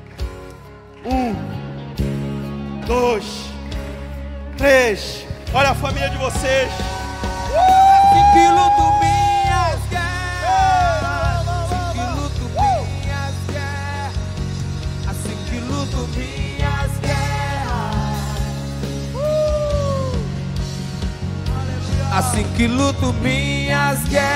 Um, 1.05 1.35
dois, 2.87 3.51
três. 4.57 5.27
Olha 5.53 5.71
a 5.71 5.75
família 5.75 6.09
de 6.11 6.17
vocês. 6.19 6.71
Assim 22.17 22.51
que 22.57 22.67
luto 22.67 23.13
minhas 23.13 24.03
guerras. 24.05 24.27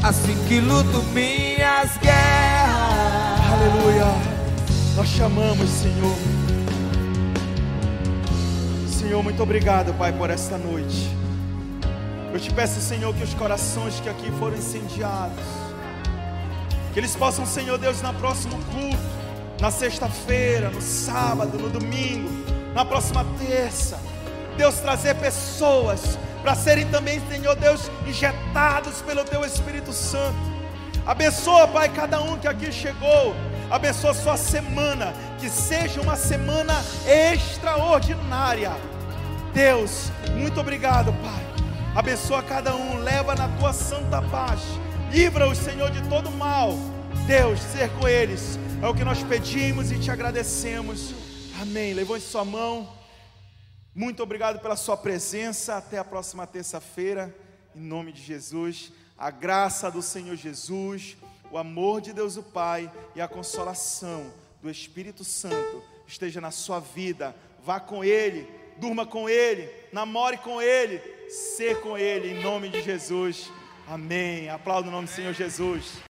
Assim 0.00 0.36
que 0.46 0.60
luto 0.60 1.02
minhas 1.12 1.98
guerras. 1.98 3.40
Aleluia. 3.52 4.04
Nós 4.94 5.08
chamamos, 5.08 5.68
Senhor. 5.70 6.16
Senhor, 8.88 9.24
muito 9.24 9.42
obrigado, 9.42 9.92
Pai, 9.94 10.12
por 10.12 10.30
esta 10.30 10.56
noite. 10.56 11.10
Eu 12.32 12.38
te 12.38 12.52
peço, 12.52 12.80
Senhor, 12.80 13.12
que 13.12 13.24
os 13.24 13.34
corações 13.34 13.98
que 13.98 14.08
aqui 14.08 14.30
foram 14.38 14.56
incendiados, 14.56 15.44
que 16.92 17.00
eles 17.00 17.16
possam, 17.16 17.44
Senhor 17.44 17.76
Deus, 17.76 18.00
na 18.02 18.12
próximo 18.12 18.56
culto, 18.72 19.02
na 19.60 19.72
sexta-feira, 19.72 20.70
no 20.70 20.80
sábado, 20.80 21.58
no 21.58 21.68
domingo, 21.68 22.53
na 22.74 22.84
próxima 22.84 23.24
terça, 23.38 23.98
Deus 24.56 24.74
trazer 24.80 25.14
pessoas 25.14 26.18
para 26.42 26.54
serem 26.54 26.86
também, 26.88 27.22
Senhor 27.30 27.54
Deus, 27.56 27.90
injetados 28.06 29.00
pelo 29.02 29.24
Teu 29.24 29.44
Espírito 29.44 29.92
Santo. 29.92 30.36
Abençoa, 31.06 31.66
Pai, 31.68 31.88
cada 31.88 32.20
um 32.20 32.36
que 32.38 32.46
aqui 32.46 32.70
chegou. 32.70 33.34
Abençoa 33.70 34.12
sua 34.12 34.36
semana, 34.36 35.14
que 35.38 35.48
seja 35.48 36.00
uma 36.00 36.16
semana 36.16 36.84
extraordinária. 37.06 38.72
Deus, 39.54 40.10
muito 40.36 40.60
obrigado, 40.60 41.12
Pai. 41.22 41.44
Abençoa 41.94 42.42
cada 42.42 42.74
um, 42.74 42.98
leva 42.98 43.34
na 43.34 43.48
tua 43.48 43.72
santa 43.72 44.20
paz. 44.20 44.60
Livra-os, 45.10 45.58
Senhor, 45.58 45.90
de 45.90 46.02
todo 46.08 46.30
mal. 46.30 46.74
Deus, 47.26 47.60
ser 47.60 47.88
com 47.90 48.06
eles. 48.08 48.58
É 48.82 48.86
o 48.86 48.92
que 48.92 49.04
nós 49.04 49.22
pedimos 49.22 49.90
e 49.90 49.98
te 49.98 50.10
agradecemos. 50.10 51.14
Amém. 51.60 51.94
Levante 51.94 52.24
sua 52.24 52.44
mão. 52.44 52.92
Muito 53.94 54.22
obrigado 54.22 54.60
pela 54.60 54.76
sua 54.76 54.96
presença. 54.96 55.76
Até 55.76 55.98
a 55.98 56.04
próxima 56.04 56.46
terça-feira. 56.46 57.34
Em 57.74 57.80
nome 57.80 58.12
de 58.12 58.22
Jesus. 58.22 58.92
A 59.16 59.30
graça 59.30 59.90
do 59.90 60.02
Senhor 60.02 60.34
Jesus, 60.34 61.16
o 61.50 61.56
amor 61.56 62.00
de 62.00 62.12
Deus 62.12 62.36
o 62.36 62.42
Pai 62.42 62.90
e 63.14 63.20
a 63.20 63.28
consolação 63.28 64.32
do 64.60 64.68
Espírito 64.68 65.22
Santo 65.22 65.82
esteja 66.06 66.40
na 66.40 66.50
sua 66.50 66.80
vida. 66.80 67.34
Vá 67.64 67.78
com 67.78 68.04
Ele, 68.04 68.48
durma 68.76 69.06
com 69.06 69.28
Ele, 69.28 69.70
namore 69.92 70.38
com 70.38 70.60
Ele, 70.60 70.98
ser 71.30 71.80
com 71.80 71.96
Ele, 71.96 72.32
em 72.32 72.42
nome 72.42 72.68
de 72.68 72.82
Jesus. 72.82 73.52
Amém. 73.86 74.48
Aplauda 74.48 74.88
o 74.88 74.92
nome 74.92 75.06
do 75.06 75.12
Senhor 75.12 75.32
Jesus. 75.32 76.04